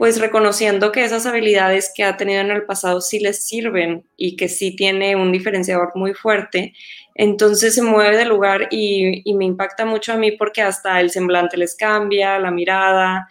pues 0.00 0.18
reconociendo 0.18 0.92
que 0.92 1.04
esas 1.04 1.26
habilidades 1.26 1.92
que 1.94 2.04
ha 2.04 2.16
tenido 2.16 2.40
en 2.40 2.50
el 2.50 2.64
pasado 2.64 3.02
sí 3.02 3.20
les 3.20 3.44
sirven 3.44 4.08
y 4.16 4.34
que 4.34 4.48
sí 4.48 4.74
tiene 4.74 5.14
un 5.14 5.30
diferenciador 5.30 5.92
muy 5.94 6.14
fuerte, 6.14 6.72
entonces 7.14 7.74
se 7.74 7.82
mueve 7.82 8.16
de 8.16 8.24
lugar 8.24 8.68
y, 8.70 9.22
me 9.34 9.44
impacta 9.44 9.84
mucho 9.84 10.14
a 10.14 10.16
mí 10.16 10.32
porque 10.32 10.62
hasta 10.62 11.02
el 11.02 11.10
semblante 11.10 11.58
les 11.58 11.76
cambia, 11.76 12.38
la 12.38 12.50
mirada, 12.50 13.28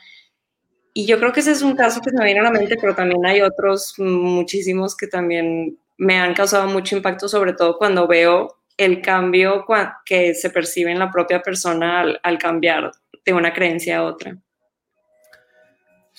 y 0.93 1.08
yo 1.08 1.17
creo 1.17 1.34
que 1.34 1.39
ese 1.39 1.53
es 1.53 1.63
un 1.63 1.75
caso 1.75 2.01
que 2.01 2.12
se 2.12 2.17
me 2.17 2.25
viene 2.25 2.41
a 2.41 2.43
la 2.43 2.51
mente, 2.51 2.77
pero 2.79 2.93
también 2.93 3.25
hay 3.25 3.41
otros 3.41 3.95
muchísimos 3.97 4.95
que 4.95 5.08
también 5.08 5.75
me 5.97 6.19
han 6.19 6.36
causado 6.36 6.67
mucho 6.67 6.95
impacto, 6.95 7.27
sobre 7.27 7.53
todo 7.53 7.79
cuando 7.79 8.05
veo 8.05 8.60
el 8.77 9.01
cambio 9.01 9.65
que 10.05 10.36
se 10.36 10.51
percibe 10.51 10.91
en 10.91 10.99
la 10.99 11.10
propia 11.10 11.41
persona 11.41 12.01
al, 12.21 12.38
cambiar 12.38 12.91
de 13.25 13.34
una 13.34 13.53
creencia 13.53 13.97
a 13.97 14.03
otra. 14.03 14.38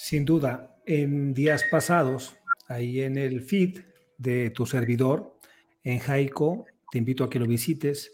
Sin 0.02 0.24
duda, 0.24 0.74
en 0.86 1.34
días 1.34 1.62
pasados, 1.70 2.34
ahí 2.68 3.02
en 3.02 3.18
el 3.18 3.42
feed 3.42 3.80
de 4.16 4.48
tu 4.48 4.64
servidor, 4.64 5.38
en 5.84 5.98
Jaico, 5.98 6.64
te 6.90 6.96
invito 6.96 7.22
a 7.22 7.28
que 7.28 7.38
lo 7.38 7.46
visites, 7.46 8.10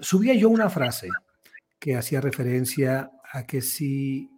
subía 0.00 0.32
yo 0.32 0.48
una 0.48 0.70
frase 0.70 1.08
que 1.78 1.96
hacía 1.96 2.22
referencia 2.22 3.10
a 3.30 3.46
que 3.46 3.60
si 3.60 4.30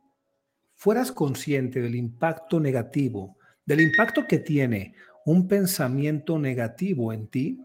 fueras 0.75 1.13
consciente 1.13 1.81
del 1.81 1.95
impacto 1.95 2.59
negativo, 2.59 3.39
del 3.65 3.83
impacto 3.83 4.27
que 4.27 4.41
tiene 4.41 4.97
un 5.25 5.47
pensamiento 5.47 6.41
negativo 6.41 7.13
en 7.13 7.29
ti, 7.29 7.61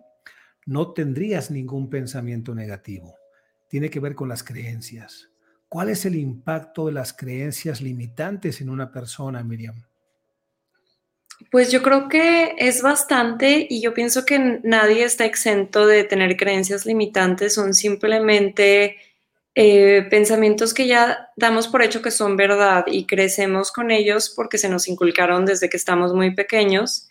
no 0.67 0.93
tendrías 0.93 1.49
ningún 1.49 1.89
pensamiento 1.89 2.53
negativo. 2.53 3.15
Tiene 3.69 3.89
que 3.89 3.99
ver 3.99 4.13
con 4.13 4.29
las 4.29 4.43
creencias. 4.43 5.31
¿Cuál 5.75 5.89
es 5.89 6.05
el 6.05 6.15
impacto 6.15 6.85
de 6.85 6.93
las 6.93 7.11
creencias 7.11 7.81
limitantes 7.81 8.61
en 8.61 8.69
una 8.69 8.93
persona, 8.93 9.43
Miriam? 9.43 9.75
Pues 11.51 11.69
yo 11.69 11.83
creo 11.83 12.07
que 12.07 12.55
es 12.57 12.81
bastante 12.81 13.67
y 13.69 13.81
yo 13.81 13.93
pienso 13.93 14.25
que 14.25 14.61
nadie 14.63 15.03
está 15.03 15.25
exento 15.25 15.85
de 15.85 16.05
tener 16.05 16.37
creencias 16.37 16.85
limitantes, 16.85 17.53
son 17.55 17.73
simplemente 17.73 18.95
eh, 19.53 20.07
pensamientos 20.09 20.73
que 20.73 20.87
ya 20.87 21.31
damos 21.35 21.67
por 21.67 21.81
hecho 21.81 22.01
que 22.01 22.09
son 22.09 22.37
verdad 22.37 22.85
y 22.87 23.05
crecemos 23.05 23.73
con 23.73 23.91
ellos 23.91 24.31
porque 24.33 24.57
se 24.57 24.69
nos 24.69 24.87
inculcaron 24.87 25.45
desde 25.45 25.69
que 25.69 25.75
estamos 25.75 26.13
muy 26.13 26.33
pequeños. 26.33 27.09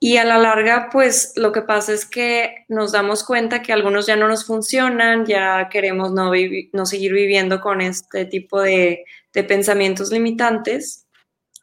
Y 0.00 0.18
a 0.18 0.24
la 0.24 0.38
larga, 0.38 0.88
pues 0.92 1.32
lo 1.36 1.52
que 1.52 1.62
pasa 1.62 1.92
es 1.92 2.04
que 2.04 2.66
nos 2.68 2.92
damos 2.92 3.24
cuenta 3.24 3.62
que 3.62 3.72
algunos 3.72 4.06
ya 4.06 4.16
no 4.16 4.28
nos 4.28 4.44
funcionan, 4.44 5.24
ya 5.24 5.68
queremos 5.70 6.12
no, 6.12 6.32
no 6.72 6.86
seguir 6.86 7.12
viviendo 7.12 7.60
con 7.60 7.80
este 7.80 8.26
tipo 8.26 8.60
de, 8.60 9.04
de 9.32 9.44
pensamientos 9.44 10.10
limitantes. 10.10 11.06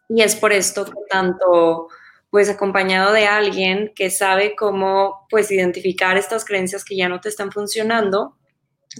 Y 0.09 0.23
es 0.23 0.35
por 0.35 0.53
esto 0.53 0.85
que 0.85 0.99
tanto 1.09 1.89
pues 2.31 2.49
acompañado 2.49 3.11
de 3.11 3.27
alguien 3.27 3.91
que 3.93 4.09
sabe 4.09 4.55
cómo 4.55 5.27
pues 5.29 5.51
identificar 5.51 6.17
estas 6.17 6.45
creencias 6.45 6.85
que 6.85 6.95
ya 6.95 7.09
no 7.09 7.19
te 7.19 7.29
están 7.29 7.51
funcionando, 7.51 8.37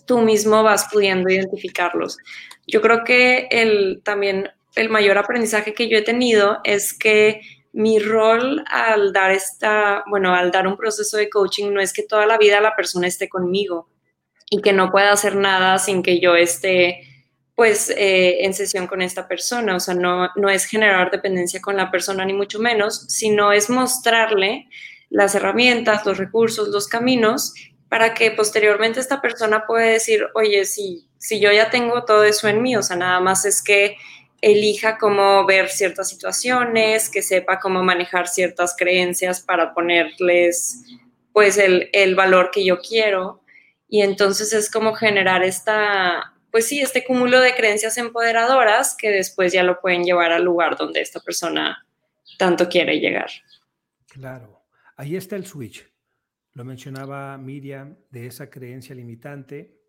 tú 0.06 0.20
mismo 0.20 0.64
vas 0.64 0.88
pudiendo 0.92 1.30
identificarlos. 1.30 2.18
Yo 2.68 2.82
creo 2.82 3.04
que 3.04 3.48
el, 3.50 4.02
también 4.04 4.50
el 4.76 4.90
mayor 4.90 5.18
aprendizaje 5.18 5.74
que 5.74 5.88
yo 5.88 5.98
he 5.98 6.02
tenido 6.02 6.60
es 6.64 6.94
que 6.94 7.42
mi 7.74 8.00
rol 8.00 8.64
al 8.68 9.14
dar 9.14 9.32
esta, 9.32 10.04
bueno, 10.08 10.34
al 10.36 10.52
dar 10.52 10.68
un 10.68 10.78
proceso 10.78 11.18
de 11.18 11.30
coaching 11.30 11.72
no 11.72 11.82
es 11.82 11.94
que 11.94 12.04
toda 12.04 12.26
la 12.26 12.38
vida 12.38 12.60
la 12.60 12.76
persona 12.76 13.08
esté 13.08 13.30
conmigo 13.30 13.90
y 14.50 14.62
que 14.62 14.74
no 14.74 14.92
pueda 14.92 15.12
hacer 15.12 15.36
nada 15.36 15.78
sin 15.80 16.04
que 16.04 16.20
yo 16.20 16.36
esté 16.36 17.08
pues 17.56 17.90
eh, 17.92 18.44
en 18.44 18.54
sesión 18.54 18.88
con 18.88 19.02
esta 19.02 19.28
persona. 19.28 19.76
O 19.76 19.80
sea, 19.80 19.94
no, 19.94 20.30
no 20.36 20.50
es 20.50 20.66
generar 20.66 21.12
dependencia 21.12 21.62
con 21.62 21.78
la 21.78 21.92
persona 21.92 22.26
ni 22.26 22.34
mucho 22.34 22.60
menos, 22.60 23.06
sino 23.08 23.54
es 23.54 23.70
mostrarle 23.70 24.68
las 25.10 25.36
herramientas, 25.36 26.06
los 26.06 26.18
recursos, 26.18 26.70
los 26.70 26.88
caminos 26.88 27.54
para 27.88 28.14
que 28.14 28.32
posteriormente 28.32 29.00
esta 29.00 29.22
persona 29.22 29.66
pueda 29.68 29.86
decir, 29.86 30.26
oye, 30.34 30.64
si, 30.66 31.10
si 31.18 31.40
yo 31.40 31.52
ya 31.52 31.70
tengo 31.70 32.06
todo 32.06 32.24
eso 32.24 32.48
en 32.48 32.62
mí, 32.62 32.76
o 32.78 32.82
sea, 32.82 32.96
nada 32.96 33.20
más 33.20 33.46
es 33.46 33.62
que 33.62 33.98
elija 34.42 34.98
cómo 34.98 35.46
ver 35.46 35.70
ciertas 35.70 36.10
situaciones, 36.10 37.10
que 37.10 37.22
sepa 37.22 37.60
cómo 37.60 37.84
manejar 37.84 38.28
ciertas 38.28 38.76
creencias 38.76 39.42
para 39.42 39.74
ponerles 39.74 40.84
pues 41.32 41.58
el, 41.58 41.90
el 41.94 42.16
valor 42.16 42.50
que 42.52 42.66
yo 42.66 42.80
quiero. 42.80 43.44
Y 43.88 44.02
entonces 44.02 44.52
es 44.54 44.72
como 44.72 44.94
generar 44.94 45.44
esta, 45.44 46.34
pues 46.52 46.68
sí, 46.68 46.82
este 46.82 47.06
cúmulo 47.06 47.40
de 47.40 47.54
creencias 47.54 47.98
empoderadoras 47.98 48.96
que 48.98 49.10
después 49.10 49.54
ya 49.54 49.64
lo 49.64 49.80
pueden 49.80 50.04
llevar 50.04 50.32
al 50.32 50.44
lugar 50.44 50.76
donde 50.78 51.02
esta 51.02 51.20
persona 51.20 51.86
tanto 52.38 52.68
quiere 52.68 53.00
llegar. 53.00 53.30
Claro, 54.08 54.66
ahí 54.98 55.16
está 55.16 55.36
el 55.36 55.46
switch. 55.46 55.88
Lo 56.54 56.66
mencionaba 56.66 57.38
Miriam, 57.38 57.98
de 58.10 58.28
esa 58.28 58.50
creencia 58.50 58.96
limitante, 58.96 59.80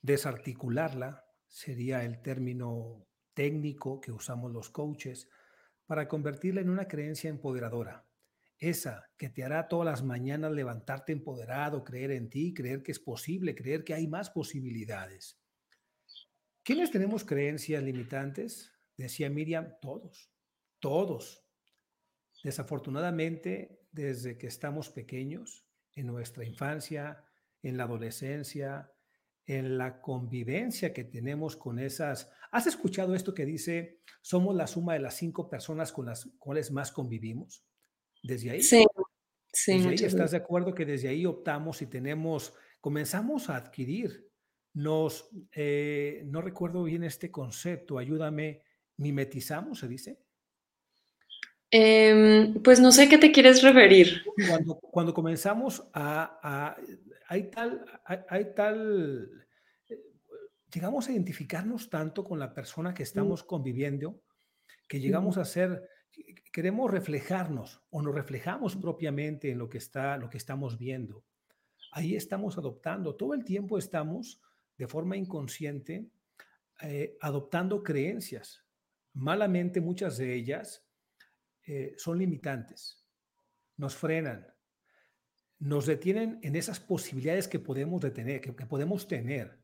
desarticularla 0.00 1.24
sería 1.46 2.04
el 2.04 2.22
término 2.22 3.06
técnico 3.40 4.02
que 4.02 4.12
usamos 4.12 4.52
los 4.52 4.68
coaches 4.68 5.26
para 5.86 6.06
convertirla 6.08 6.60
en 6.60 6.68
una 6.68 6.86
creencia 6.86 7.30
empoderadora. 7.30 8.06
Esa 8.58 9.08
que 9.16 9.30
te 9.30 9.42
hará 9.42 9.66
todas 9.66 9.86
las 9.86 10.02
mañanas 10.02 10.52
levantarte 10.52 11.12
empoderado, 11.12 11.82
creer 11.82 12.10
en 12.10 12.28
ti, 12.28 12.52
creer 12.52 12.82
que 12.82 12.92
es 12.92 12.98
posible, 12.98 13.54
creer 13.54 13.82
que 13.82 13.94
hay 13.94 14.06
más 14.06 14.28
posibilidades. 14.28 15.40
¿Quiénes 16.62 16.90
tenemos 16.90 17.24
creencias 17.24 17.82
limitantes? 17.82 18.74
Decía 18.98 19.30
Miriam, 19.30 19.72
todos, 19.80 20.30
todos. 20.78 21.42
Desafortunadamente, 22.44 23.86
desde 23.90 24.36
que 24.36 24.48
estamos 24.48 24.90
pequeños, 24.90 25.64
en 25.94 26.08
nuestra 26.08 26.44
infancia, 26.44 27.24
en 27.62 27.78
la 27.78 27.84
adolescencia, 27.84 28.92
en 29.56 29.78
la 29.78 30.00
convivencia 30.00 30.92
que 30.92 31.04
tenemos 31.04 31.56
con 31.56 31.78
esas. 31.78 32.30
¿Has 32.52 32.68
escuchado 32.68 33.14
esto 33.16 33.34
que 33.34 33.44
dice, 33.44 34.00
somos 34.22 34.54
la 34.54 34.68
suma 34.68 34.94
de 34.94 35.00
las 35.00 35.16
cinco 35.16 35.50
personas 35.50 35.92
con 35.92 36.06
las 36.06 36.26
cuales 36.38 36.70
más 36.70 36.92
convivimos? 36.92 37.64
Desde 38.22 38.50
ahí. 38.50 38.62
Sí, 38.62 38.84
sí. 39.52 39.72
Desde 39.74 39.88
ahí 39.88 39.94
estás 39.96 40.30
de 40.30 40.36
acuerdo 40.36 40.72
que 40.72 40.86
desde 40.86 41.08
ahí 41.08 41.26
optamos 41.26 41.82
y 41.82 41.86
tenemos, 41.86 42.54
comenzamos 42.80 43.50
a 43.50 43.56
adquirir, 43.56 44.30
nos, 44.74 45.30
eh, 45.52 46.22
no 46.26 46.42
recuerdo 46.42 46.84
bien 46.84 47.02
este 47.02 47.32
concepto, 47.32 47.98
ayúdame, 47.98 48.62
mimetizamos, 48.98 49.80
se 49.80 49.88
dice. 49.88 50.20
Em, 51.72 52.60
pues 52.62 52.80
no 52.80 52.92
sé 52.92 53.08
qué 53.08 53.18
te 53.18 53.32
quieres 53.32 53.62
referir. 53.62 54.22
Cuando, 54.48 54.76
cuando 54.76 55.14
comenzamos 55.14 55.88
a, 55.92 56.76
hay 57.30 57.48
tal, 57.48 57.84
hay, 58.28 58.54
tal, 58.56 59.46
eh, 59.88 60.02
llegamos 60.74 61.08
a 61.08 61.12
identificarnos 61.12 61.88
tanto 61.88 62.24
con 62.24 62.40
la 62.40 62.52
persona 62.52 62.92
que 62.92 63.04
estamos 63.04 63.44
conviviendo, 63.44 64.20
que 64.88 64.98
llegamos 64.98 65.38
a 65.38 65.44
ser, 65.44 65.88
queremos 66.52 66.90
reflejarnos 66.90 67.84
o 67.90 68.02
nos 68.02 68.16
reflejamos 68.16 68.74
propiamente 68.74 69.52
en 69.52 69.58
lo 69.58 69.68
que 69.68 69.78
está, 69.78 70.16
lo 70.16 70.28
que 70.28 70.38
estamos 70.38 70.76
viendo. 70.76 71.24
Ahí 71.92 72.16
estamos 72.16 72.58
adoptando, 72.58 73.14
todo 73.14 73.34
el 73.34 73.44
tiempo 73.44 73.78
estamos 73.78 74.42
de 74.76 74.88
forma 74.88 75.16
inconsciente 75.16 76.10
eh, 76.82 77.16
adoptando 77.20 77.84
creencias. 77.84 78.64
Malamente 79.12 79.80
muchas 79.80 80.18
de 80.18 80.34
ellas 80.34 80.84
eh, 81.64 81.94
son 81.96 82.18
limitantes, 82.18 83.06
nos 83.76 83.94
frenan, 83.94 84.52
nos 85.60 85.84
detienen 85.86 86.38
en 86.42 86.56
esas 86.56 86.80
posibilidades 86.80 87.46
que 87.46 87.58
podemos, 87.58 88.00
detener, 88.00 88.40
que, 88.40 88.52
podemos 88.52 89.06
tener. 89.06 89.60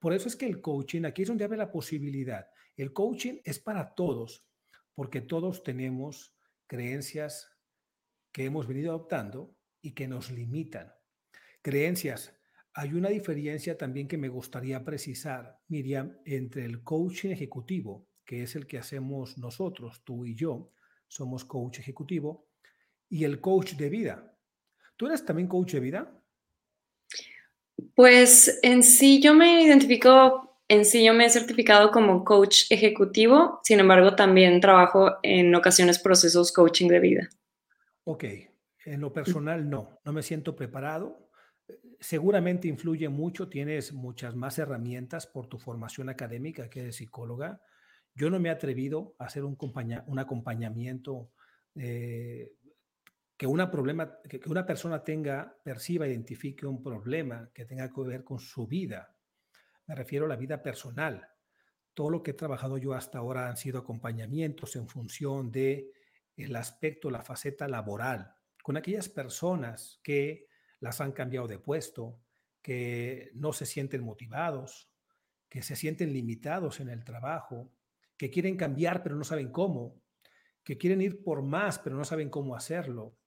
Por 0.00 0.14
eso 0.14 0.26
es 0.26 0.36
que 0.36 0.46
el 0.46 0.60
coaching, 0.60 1.04
aquí 1.04 1.22
es 1.22 1.28
donde 1.28 1.44
abre 1.44 1.58
la 1.58 1.70
posibilidad. 1.70 2.48
El 2.76 2.92
coaching 2.94 3.38
es 3.44 3.58
para 3.58 3.94
todos, 3.94 4.46
porque 4.94 5.20
todos 5.20 5.62
tenemos 5.62 6.34
creencias 6.66 7.50
que 8.32 8.46
hemos 8.46 8.66
venido 8.66 8.90
adoptando 8.90 9.54
y 9.82 9.92
que 9.92 10.08
nos 10.08 10.30
limitan. 10.30 10.92
Creencias. 11.60 12.34
Hay 12.74 12.94
una 12.94 13.10
diferencia 13.10 13.76
también 13.76 14.08
que 14.08 14.16
me 14.16 14.30
gustaría 14.30 14.82
precisar, 14.82 15.60
Miriam, 15.68 16.16
entre 16.24 16.64
el 16.64 16.82
coaching 16.82 17.28
ejecutivo, 17.28 18.08
que 18.24 18.44
es 18.44 18.56
el 18.56 18.66
que 18.66 18.78
hacemos 18.78 19.36
nosotros, 19.36 20.02
tú 20.04 20.24
y 20.24 20.34
yo, 20.34 20.72
somos 21.06 21.44
coach 21.44 21.80
ejecutivo, 21.80 22.48
y 23.10 23.24
el 23.24 23.42
coach 23.42 23.74
de 23.74 23.90
vida. 23.90 24.31
¿Tú 25.02 25.08
eres 25.08 25.24
también 25.24 25.48
coach 25.48 25.72
de 25.72 25.80
vida? 25.80 26.16
Pues 27.96 28.60
en 28.62 28.84
sí 28.84 29.20
yo 29.20 29.34
me 29.34 29.64
identifico, 29.64 30.60
en 30.68 30.84
sí 30.84 31.04
yo 31.04 31.12
me 31.12 31.26
he 31.26 31.28
certificado 31.28 31.90
como 31.90 32.22
coach 32.22 32.70
ejecutivo, 32.70 33.58
sin 33.64 33.80
embargo 33.80 34.14
también 34.14 34.60
trabajo 34.60 35.16
en 35.24 35.52
ocasiones 35.56 35.98
procesos 35.98 36.52
coaching 36.52 36.86
de 36.86 37.00
vida. 37.00 37.28
Ok, 38.04 38.24
en 38.84 39.00
lo 39.00 39.12
personal 39.12 39.68
no, 39.68 39.98
no 40.04 40.12
me 40.12 40.22
siento 40.22 40.54
preparado. 40.54 41.28
Seguramente 41.98 42.68
influye 42.68 43.08
mucho, 43.08 43.48
tienes 43.48 43.92
muchas 43.92 44.36
más 44.36 44.60
herramientas 44.60 45.26
por 45.26 45.48
tu 45.48 45.58
formación 45.58 46.10
académica 46.10 46.70
que 46.70 46.84
de 46.84 46.92
psicóloga 46.92 47.60
Yo 48.14 48.30
no 48.30 48.38
me 48.38 48.50
he 48.50 48.52
atrevido 48.52 49.16
a 49.18 49.24
hacer 49.24 49.42
un, 49.42 49.58
acompañamiento 50.20 51.32
eh, 51.74 52.52
que, 53.42 53.48
una 53.48 53.72
una 54.46 54.64
persona 54.64 55.02
tenga, 55.02 55.58
perciba, 55.64 56.06
identifique 56.06 56.64
un 56.64 56.80
problema 56.80 57.50
que 57.52 57.64
tenga 57.64 57.92
que 57.92 58.00
ver 58.02 58.22
con 58.22 58.38
su 58.38 58.68
vida. 58.68 59.16
Me 59.88 59.96
refiero 59.96 60.26
a 60.26 60.28
la 60.28 60.36
vida 60.36 60.62
personal. 60.62 61.28
Todo 61.92 62.08
lo 62.10 62.22
que 62.22 62.30
he 62.30 62.34
trabajado 62.34 62.78
yo 62.78 62.94
hasta 62.94 63.18
ahora 63.18 63.48
han 63.48 63.56
sido 63.56 63.80
acompañamientos 63.80 64.76
en 64.76 64.86
función 64.86 65.50
de 65.50 65.90
el 66.36 66.54
aspecto, 66.54 67.10
la 67.10 67.22
faceta 67.22 67.66
laboral, 67.66 68.32
con 68.62 68.76
aquellas 68.76 69.08
personas 69.08 69.98
que 70.04 70.46
las 70.78 71.00
han 71.00 71.10
cambiado 71.10 71.48
de 71.48 71.58
puesto, 71.58 72.20
que 72.62 73.32
no 73.34 73.52
se 73.52 73.66
sienten 73.66 74.04
motivados, 74.04 74.88
que 75.48 75.62
se 75.62 75.74
sienten 75.74 76.12
limitados 76.12 76.78
en 76.78 76.90
el 76.90 77.02
trabajo, 77.02 77.72
que 78.16 78.30
quieren 78.30 78.56
cambiar 78.56 79.02
pero 79.02 79.16
no 79.16 79.24
saben 79.24 79.50
cómo, 79.50 80.00
que 80.62 80.78
quieren 80.78 81.02
ir 81.02 81.24
por 81.24 81.42
más 81.42 81.80
pero 81.80 81.96
no 81.96 82.04
saben 82.04 82.30
cómo 82.30 82.54
hacerlo. 82.54 83.18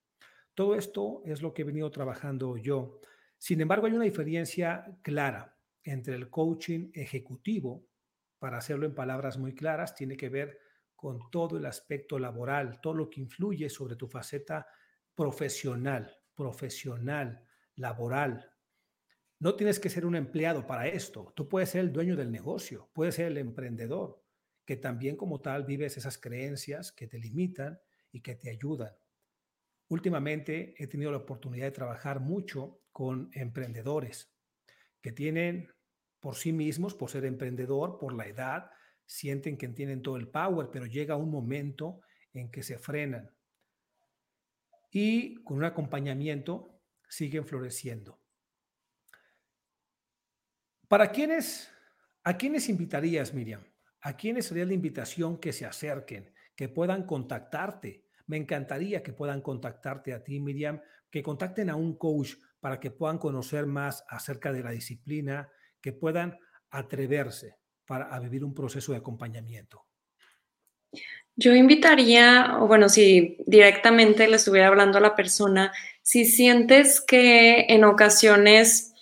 Todo 0.56 0.74
esto 0.74 1.20
es 1.26 1.42
lo 1.42 1.52
que 1.52 1.60
he 1.60 1.64
venido 1.66 1.90
trabajando 1.90 2.56
yo. 2.56 2.98
Sin 3.36 3.60
embargo, 3.60 3.86
hay 3.86 3.92
una 3.92 4.04
diferencia 4.06 4.98
clara 5.02 5.54
entre 5.84 6.14
el 6.14 6.30
coaching 6.30 6.90
ejecutivo, 6.94 7.86
para 8.38 8.56
hacerlo 8.56 8.86
en 8.86 8.94
palabras 8.94 9.36
muy 9.36 9.54
claras, 9.54 9.94
tiene 9.94 10.16
que 10.16 10.30
ver 10.30 10.58
con 10.94 11.30
todo 11.30 11.58
el 11.58 11.66
aspecto 11.66 12.18
laboral, 12.18 12.80
todo 12.80 12.94
lo 12.94 13.10
que 13.10 13.20
influye 13.20 13.68
sobre 13.68 13.96
tu 13.96 14.08
faceta 14.08 14.66
profesional, 15.14 16.10
profesional, 16.34 17.44
laboral. 17.74 18.50
No 19.38 19.56
tienes 19.56 19.78
que 19.78 19.90
ser 19.90 20.06
un 20.06 20.16
empleado 20.16 20.66
para 20.66 20.88
esto. 20.88 21.34
Tú 21.36 21.50
puedes 21.50 21.68
ser 21.68 21.82
el 21.82 21.92
dueño 21.92 22.16
del 22.16 22.32
negocio, 22.32 22.88
puedes 22.94 23.16
ser 23.16 23.26
el 23.26 23.36
emprendedor, 23.36 24.24
que 24.64 24.76
también 24.76 25.18
como 25.18 25.42
tal 25.42 25.66
vives 25.66 25.98
esas 25.98 26.16
creencias 26.16 26.92
que 26.92 27.06
te 27.06 27.18
limitan 27.18 27.78
y 28.10 28.22
que 28.22 28.36
te 28.36 28.48
ayudan. 28.48 28.94
Últimamente 29.88 30.74
he 30.78 30.86
tenido 30.86 31.10
la 31.10 31.18
oportunidad 31.18 31.66
de 31.66 31.72
trabajar 31.72 32.20
mucho 32.20 32.80
con 32.90 33.30
emprendedores 33.32 34.32
que 35.00 35.12
tienen 35.12 35.72
por 36.18 36.34
sí 36.34 36.52
mismos, 36.52 36.94
por 36.94 37.10
ser 37.10 37.24
emprendedor, 37.24 37.98
por 37.98 38.12
la 38.12 38.26
edad, 38.26 38.70
sienten 39.04 39.56
que 39.56 39.68
tienen 39.68 40.02
todo 40.02 40.16
el 40.16 40.28
power, 40.28 40.68
pero 40.72 40.86
llega 40.86 41.14
un 41.14 41.30
momento 41.30 42.00
en 42.32 42.50
que 42.50 42.62
se 42.62 42.78
frenan 42.78 43.30
y 44.90 45.42
con 45.44 45.58
un 45.58 45.64
acompañamiento 45.64 46.80
siguen 47.08 47.46
floreciendo. 47.46 48.18
¿Para 50.88 51.10
quiénes, 51.10 51.70
a 52.24 52.36
quiénes 52.36 52.68
invitarías, 52.68 53.34
Miriam? 53.34 53.62
¿A 54.00 54.16
quiénes 54.16 54.46
sería 54.46 54.64
la 54.64 54.72
invitación 54.72 55.38
que 55.38 55.52
se 55.52 55.66
acerquen, 55.66 56.32
que 56.54 56.68
puedan 56.68 57.04
contactarte? 57.04 58.05
Me 58.26 58.36
encantaría 58.36 59.02
que 59.02 59.12
puedan 59.12 59.40
contactarte 59.40 60.12
a 60.12 60.22
ti, 60.22 60.40
Miriam, 60.40 60.80
que 61.10 61.22
contacten 61.22 61.70
a 61.70 61.76
un 61.76 61.96
coach 61.96 62.34
para 62.60 62.80
que 62.80 62.90
puedan 62.90 63.18
conocer 63.18 63.66
más 63.66 64.04
acerca 64.08 64.52
de 64.52 64.62
la 64.62 64.70
disciplina, 64.70 65.48
que 65.80 65.92
puedan 65.92 66.38
atreverse 66.70 67.56
para 67.86 68.06
a 68.06 68.18
vivir 68.18 68.44
un 68.44 68.54
proceso 68.54 68.92
de 68.92 68.98
acompañamiento. 68.98 69.84
Yo 71.36 71.54
invitaría, 71.54 72.56
o 72.60 72.66
bueno, 72.66 72.88
si 72.88 73.36
directamente 73.46 74.26
le 74.26 74.36
estuviera 74.36 74.68
hablando 74.68 74.98
a 74.98 75.02
la 75.02 75.14
persona, 75.14 75.72
si 76.02 76.24
sientes 76.24 77.00
que 77.00 77.66
en 77.68 77.84
ocasiones 77.84 78.94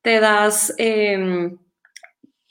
te 0.00 0.18
das 0.18 0.74
em, 0.78 1.58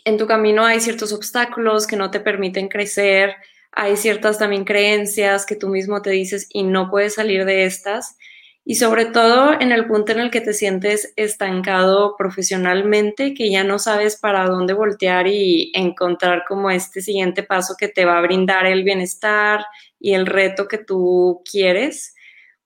en 0.06 0.18
tu 0.18 0.28
camino 0.28 0.64
hay 0.64 0.80
ciertos 0.80 1.12
obstáculos 1.12 1.88
que 1.88 1.96
no 1.96 2.12
te 2.12 2.20
permiten 2.20 2.68
crecer, 2.68 3.36
hay 3.72 3.96
ciertas 3.96 4.38
también 4.38 4.66
creencias 4.66 5.46
que 5.46 5.56
tú 5.56 5.70
mismo 5.70 6.02
te 6.02 6.12
dices 6.12 6.48
y 6.50 6.64
no 6.64 6.90
puedes 6.90 7.16
salir 7.16 7.46
de 7.46 7.66
estas. 7.66 8.18
Y 8.64 8.76
sobre 8.76 9.06
todo 9.06 9.60
en 9.60 9.72
el 9.72 9.88
punto 9.88 10.12
en 10.12 10.20
el 10.20 10.30
que 10.30 10.42
te 10.42 10.54
sientes 10.54 11.14
estancado 11.16 12.16
profesionalmente, 12.16 13.34
que 13.34 13.50
ya 13.50 13.64
no 13.64 13.80
sabes 13.80 14.20
para 14.20 14.46
dónde 14.46 14.74
voltear 14.74 15.26
y 15.28 15.72
encontrar 15.74 16.44
como 16.48 16.70
este 16.70 17.02
siguiente 17.02 17.42
paso 17.42 17.76
que 17.78 17.88
te 17.88 18.06
va 18.06 18.20
a 18.20 18.22
brindar 18.22 18.68
el 18.68 18.84
bienestar 18.84 19.66
y 20.00 20.14
el 20.14 20.28
reto 20.28 20.68
que 20.68 20.78
tú 20.78 21.42
quieres, 21.50 22.14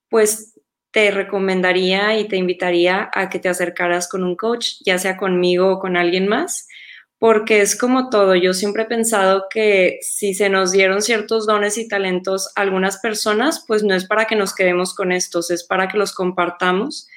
pues 0.09 0.59
te 0.91 1.11
recomendaría 1.11 2.17
y 2.19 2.27
te 2.27 2.37
invitaría 2.37 3.09
a 3.13 3.29
que 3.29 3.39
te 3.39 3.49
acercaras 3.49 4.09
con 4.09 4.23
un 4.23 4.35
coach, 4.35 4.77
ya 4.85 4.97
sea 4.97 5.17
conmigo 5.17 5.73
o 5.73 5.79
con 5.79 5.97
alguien 5.97 6.27
más, 6.27 6.67
porque 7.17 7.61
es 7.61 7.77
como 7.77 8.09
todo. 8.09 8.35
Yo 8.35 8.53
siempre 8.53 8.83
he 8.83 8.87
pensado 8.87 9.45
que 9.49 9.99
si 10.01 10.33
se 10.33 10.49
nos 10.49 10.71
dieron 10.71 11.01
ciertos 11.01 11.47
dones 11.47 11.77
y 11.77 11.87
talentos 11.87 12.51
a 12.55 12.61
algunas 12.61 12.99
personas, 12.99 13.63
pues 13.67 13.83
no 13.83 13.95
es 13.95 14.05
para 14.05 14.25
que 14.25 14.35
nos 14.35 14.53
quedemos 14.53 14.93
con 14.93 15.11
estos, 15.11 15.51
es 15.51 15.63
para 15.63 15.87
que 15.87 15.97
los 15.97 16.13
compartamos. 16.13 17.07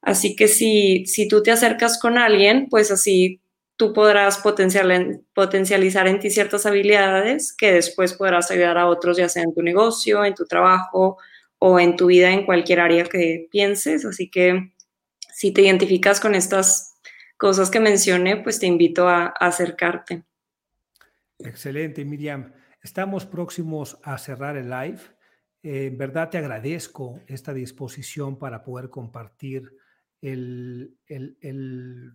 Así 0.00 0.36
que 0.36 0.48
si, 0.48 1.06
si 1.06 1.28
tú 1.28 1.42
te 1.42 1.50
acercas 1.50 1.98
con 1.98 2.18
alguien, 2.18 2.68
pues 2.68 2.90
así 2.90 3.40
tú 3.76 3.92
podrás 3.92 4.38
potencializar 4.38 6.06
en 6.06 6.20
ti 6.20 6.30
ciertas 6.30 6.64
habilidades 6.64 7.52
que 7.56 7.72
después 7.72 8.14
podrás 8.14 8.50
ayudar 8.50 8.78
a 8.78 8.86
otros, 8.86 9.16
ya 9.16 9.28
sea 9.28 9.42
en 9.42 9.54
tu 9.54 9.62
negocio, 9.62 10.24
en 10.24 10.34
tu 10.34 10.46
trabajo 10.46 11.18
o 11.58 11.80
en 11.80 11.96
tu 11.96 12.06
vida, 12.06 12.30
en 12.30 12.46
cualquier 12.46 12.80
área 12.80 13.04
que 13.04 13.48
pienses. 13.50 14.04
Así 14.04 14.30
que 14.30 14.72
si 15.34 15.52
te 15.52 15.62
identificas 15.62 16.20
con 16.20 16.34
estas 16.34 16.93
cosas 17.36 17.70
que 17.70 17.80
mencioné, 17.80 18.36
pues 18.36 18.58
te 18.58 18.66
invito 18.66 19.08
a, 19.08 19.26
acercarte. 19.26 20.24
Excelente, 21.38 22.04
Miriam. 22.04 22.52
Estamos 22.82 23.26
próximos 23.26 23.98
a 24.02 24.18
cerrar 24.18 24.56
el 24.56 24.70
live. 24.70 25.00
Eh, 25.62 25.86
en 25.86 25.98
verdad 25.98 26.30
te 26.30 26.38
agradezco 26.38 27.20
esta 27.26 27.52
disposición 27.52 28.38
para 28.38 28.62
poder 28.62 28.90
compartir 28.90 29.72
el, 30.20 30.96
el, 31.06 32.12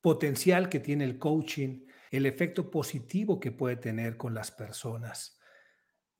potencial 0.00 0.68
que 0.68 0.80
tiene 0.80 1.04
el 1.04 1.18
coaching, 1.18 1.86
el 2.10 2.26
efecto 2.26 2.70
positivo 2.70 3.38
que 3.38 3.52
puede 3.52 3.76
tener 3.76 4.16
con 4.16 4.34
las 4.34 4.50
personas. 4.50 5.38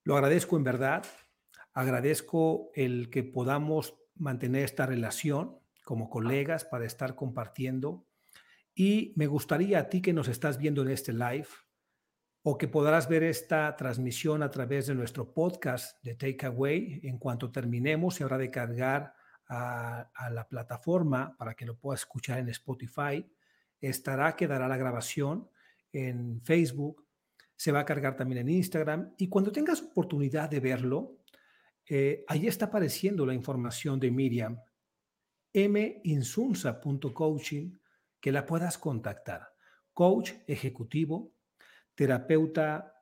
Lo 0.05 0.15
agradezco 0.15 0.57
en 0.57 0.65
verdad. 0.65 1.05
Agradezco 1.75 2.71
el 2.75 3.11
que 3.11 3.25
podamos 3.25 3.99
mantener 4.15 4.65
esta 4.65 4.87
relación 4.87 5.62
como 5.85 6.09
colegas 6.09 6.65
para 6.65 6.87
estar 6.87 7.15
compartiendo. 7.15 8.07
Y 8.75 9.13
me 9.17 9.27
gustaría 9.27 9.81
a 9.81 9.89
ti 9.89 10.01
que 10.01 10.13
nos 10.13 10.29
estás 10.29 10.59
viendo 10.59 10.83
en 10.83 10.91
este 10.91 11.13
live 11.13 11.49
o 12.43 12.59
que 12.59 12.69
podrás 12.69 13.09
ver 13.09 13.23
esta 13.23 13.77
transmisión 13.77 14.43
a 14.43 14.51
través 14.51 14.87
de 14.87 14.95
nuestro 14.95 15.33
podcast 15.33 16.03
de 16.03 16.15
Takeaway. 16.15 17.01
En 17.05 17.19
cuanto 17.19 17.53
terminemos, 17.53 18.15
se 18.15 18.25
habrá 18.25 18.39
de 18.39 18.51
cargar 18.51 19.15
a, 19.49 20.11
a, 20.15 20.31
la 20.31 20.49
plataforma 20.49 21.37
para 21.37 21.55
que 21.55 21.67
lo 21.67 21.77
puedas 21.77 22.01
escuchar 22.01 22.39
en 22.39 22.49
Spotify. 22.49 23.25
Estará, 23.81 24.35
quedará 24.35 24.67
la 24.67 24.77
grabación 24.77 25.49
en 25.93 26.41
Facebook. 26.43 27.07
Se 27.55 27.71
va 27.71 27.81
a 27.81 27.85
cargar 27.85 28.17
también 28.17 28.41
en 28.41 28.49
Instagram. 28.49 29.15
Y 29.19 29.29
cuando 29.29 29.53
tengas 29.53 29.83
oportunidad 29.83 30.49
de 30.49 30.61
verlo, 30.61 31.19
eh, 31.87 32.25
ahí 32.27 32.47
está 32.47 32.67
apareciendo 32.67 33.27
la 33.27 33.35
información 33.35 34.01
de 34.01 34.11
Miriam 34.11 34.59
minsunza.coaching, 35.55 37.79
que 38.21 38.33
la 38.33 38.45
puedas 38.47 38.79
contactar. 38.79 39.53
Coach 39.93 40.33
ejecutivo, 40.47 41.35
terapeuta 41.95 42.95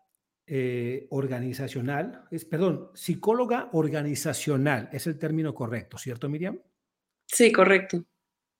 eh, 0.46 1.06
organizacional, 1.10 2.24
es, 2.30 2.44
perdón, 2.44 2.90
psicóloga 2.94 3.70
organizacional, 3.72 4.88
es 4.92 5.06
el 5.06 5.16
término 5.16 5.54
correcto, 5.54 5.96
¿cierto, 5.96 6.28
Miriam? 6.28 6.60
Sí, 7.24 7.52
correcto. 7.52 8.04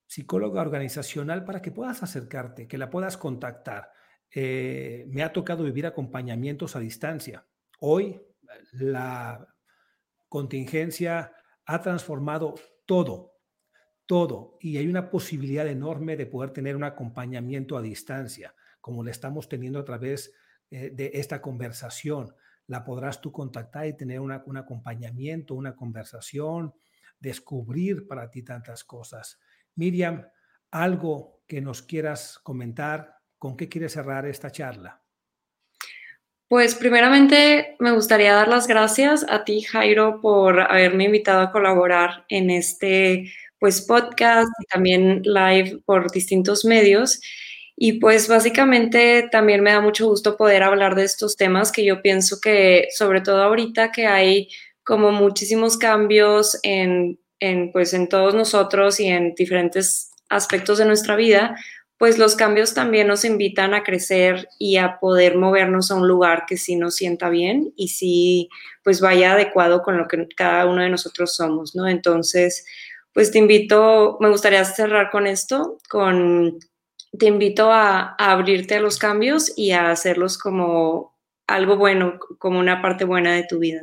Psicóloga 0.07 0.63
organizacional 0.63 1.45
para 1.45 1.61
que 1.61 1.73
puedas 1.73 2.05
acercarte, 2.05 2.69
que 2.69 2.79
la 2.79 2.91
puedas 2.91 3.17
contactar. 3.17 3.91
Eh, 4.33 5.07
me 5.09 5.25
ha 5.25 5.33
tocado 5.33 5.65
vivir 5.65 5.87
acompañamientos 5.87 6.77
a 6.77 6.81
distancia. 6.81 7.45
Hoy 7.81 8.21
la 8.73 9.47
contingencia 10.29 11.33
ha 11.65 11.83
transformado 11.83 12.55
todo, 12.87 13.30
todo 14.11 14.57
y 14.59 14.77
hay 14.77 14.89
una 14.89 15.09
posibilidad 15.09 15.69
enorme 15.69 16.17
de 16.17 16.27
poder 16.27 16.51
tener 16.51 16.75
un 16.75 16.83
acompañamiento 16.83 17.79
a 17.79 17.81
distancia, 17.81 18.57
como 18.81 19.05
le 19.05 19.13
estamos 19.13 19.49
teniendo 19.49 19.79
a 19.79 19.85
través 19.85 20.33
eh, 20.69 20.91
de 20.93 21.13
esta 21.15 21.41
conversación. 21.41 22.35
La 22.67 22.83
podrás 22.83 23.21
tú 23.21 23.31
contactar 23.31 23.87
y 23.87 23.97
tener 23.97 24.19
un 24.19 24.57
acompañamiento, 24.57 25.55
una 25.55 25.77
conversación, 25.77 26.75
descubrir 27.21 28.09
para 28.09 28.29
ti 28.33 28.43
tantas 28.43 28.83
cosas. 28.83 29.39
Miriam, 29.77 30.27
algo 30.73 31.43
que 31.47 31.61
nos 31.61 31.81
quieras 31.81 32.41
comentar, 32.43 33.15
¿con 33.39 33.57
qué 33.57 33.69
quieres 33.69 33.93
cerrar 33.93 34.27
esta 34.27 34.51
charla? 34.51 35.01
Pues 36.49 36.75
primeramente 36.75 37.77
me 37.79 37.93
gustaría 37.93 38.35
dar 38.35 38.49
las 38.49 38.67
gracias 38.67 39.25
a 39.29 39.45
ti, 39.45 39.61
Jairo, 39.61 40.21
por 40.21 40.59
haberme 40.59 41.05
invitado 41.05 41.43
a 41.43 41.53
colaborar 41.53 42.25
en 42.29 42.51
este 42.51 43.33
pues 43.61 43.83
podcast 43.83 44.49
también 44.73 45.23
live 45.25 45.81
por 45.87 46.11
distintos 46.13 46.65
medios. 46.65 47.21
Y 47.77 47.95
pues 48.01 48.29
básicamente 48.29 49.29
también 49.33 49.63
me 49.63 49.73
da 49.73 49.81
mucho 49.81 50.07
gusto 50.09 50.37
poder 50.37 50.63
hablar 50.65 50.95
de 50.97 51.05
estos 51.05 51.37
temas 51.37 51.73
que 51.73 51.85
yo 51.85 52.03
pienso 52.03 52.41
que, 52.41 52.89
sobre 52.97 53.23
todo 53.23 53.43
ahorita 53.43 53.93
que 53.93 54.07
hay 54.07 54.49
como 54.85 55.13
muchísimos 55.13 55.79
cambios 55.79 56.59
en, 56.63 57.19
en, 57.41 57.73
pues, 57.73 57.95
en 57.95 58.09
todos 58.09 58.35
nosotros 58.35 59.01
y 59.01 59.07
en 59.09 59.35
diferentes 59.35 60.11
aspectos 60.29 60.79
de 60.79 60.85
nuestra 60.87 61.17
vida, 61.17 61.57
pues 61.99 62.19
los 62.19 62.35
cambios 62.35 62.73
también 62.75 63.09
nos 63.09 63.25
invitan 63.27 63.75
a 63.75 63.83
crecer 63.83 64.49
y 64.59 64.79
a 64.79 64.99
poder 65.01 65.37
movernos 65.37 65.91
a 65.91 65.97
un 65.97 66.09
lugar 66.09 66.45
que 66.49 66.57
sí 66.57 66.77
nos 66.77 66.97
sienta 66.97 67.29
bien 67.29 67.73
y 67.77 67.89
sí 67.89 68.49
pues 68.83 69.01
vaya 69.03 69.33
adecuado 69.35 69.83
con 69.83 69.99
lo 69.99 70.09
que 70.09 70.27
cada 70.35 70.67
uno 70.67 70.83
de 70.83 70.89
nosotros 70.91 71.35
somos, 71.37 71.75
¿no? 71.75 71.87
Entonces, 71.89 72.65
pues 73.13 73.31
te 73.31 73.39
invito, 73.39 74.17
me 74.21 74.29
gustaría 74.29 74.65
cerrar 74.65 75.11
con 75.11 75.27
esto, 75.27 75.79
con, 75.89 76.59
te 77.19 77.27
invito 77.27 77.73
a, 77.73 78.15
a 78.19 78.33
abrirte 78.33 78.77
a 78.77 78.81
los 78.81 78.99
cambios 78.99 79.53
y 79.57 79.73
a 79.73 79.91
hacerlos 79.91 80.39
como 80.39 81.19
algo 81.47 81.77
bueno, 81.77 82.19
como 82.39 82.61
una 82.61 82.81
parte 82.81 83.05
buena 83.05 83.35
de 83.35 83.45
tu 83.45 83.59
vida. 83.59 83.83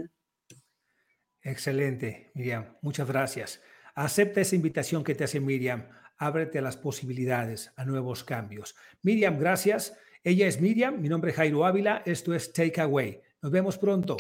Excelente, 1.41 2.31
Miriam. 2.33 2.77
Muchas 2.81 3.07
gracias. 3.07 3.61
Acepta 3.95 4.41
esa 4.41 4.55
invitación 4.55 5.03
que 5.03 5.15
te 5.15 5.23
hace 5.23 5.39
Miriam 5.39 5.87
ábrete 6.17 6.59
a 6.59 6.61
las 6.61 6.77
posibilidades, 6.77 7.71
a 7.75 7.85
nuevos 7.85 8.23
cambios. 8.23 8.75
Miriam, 9.01 9.39
gracias. 9.39 9.95
Ella 10.23 10.47
es 10.47 10.59
Miriam, 10.59 10.99
mi 10.99 11.09
nombre 11.09 11.31
es 11.31 11.37
Jairo 11.37 11.65
Ávila, 11.65 12.01
esto 12.05 12.33
es 12.33 12.51
Take 12.51 12.81
Away. 12.81 13.21
Nos 13.41 13.51
vemos 13.51 13.77
pronto. 13.77 14.17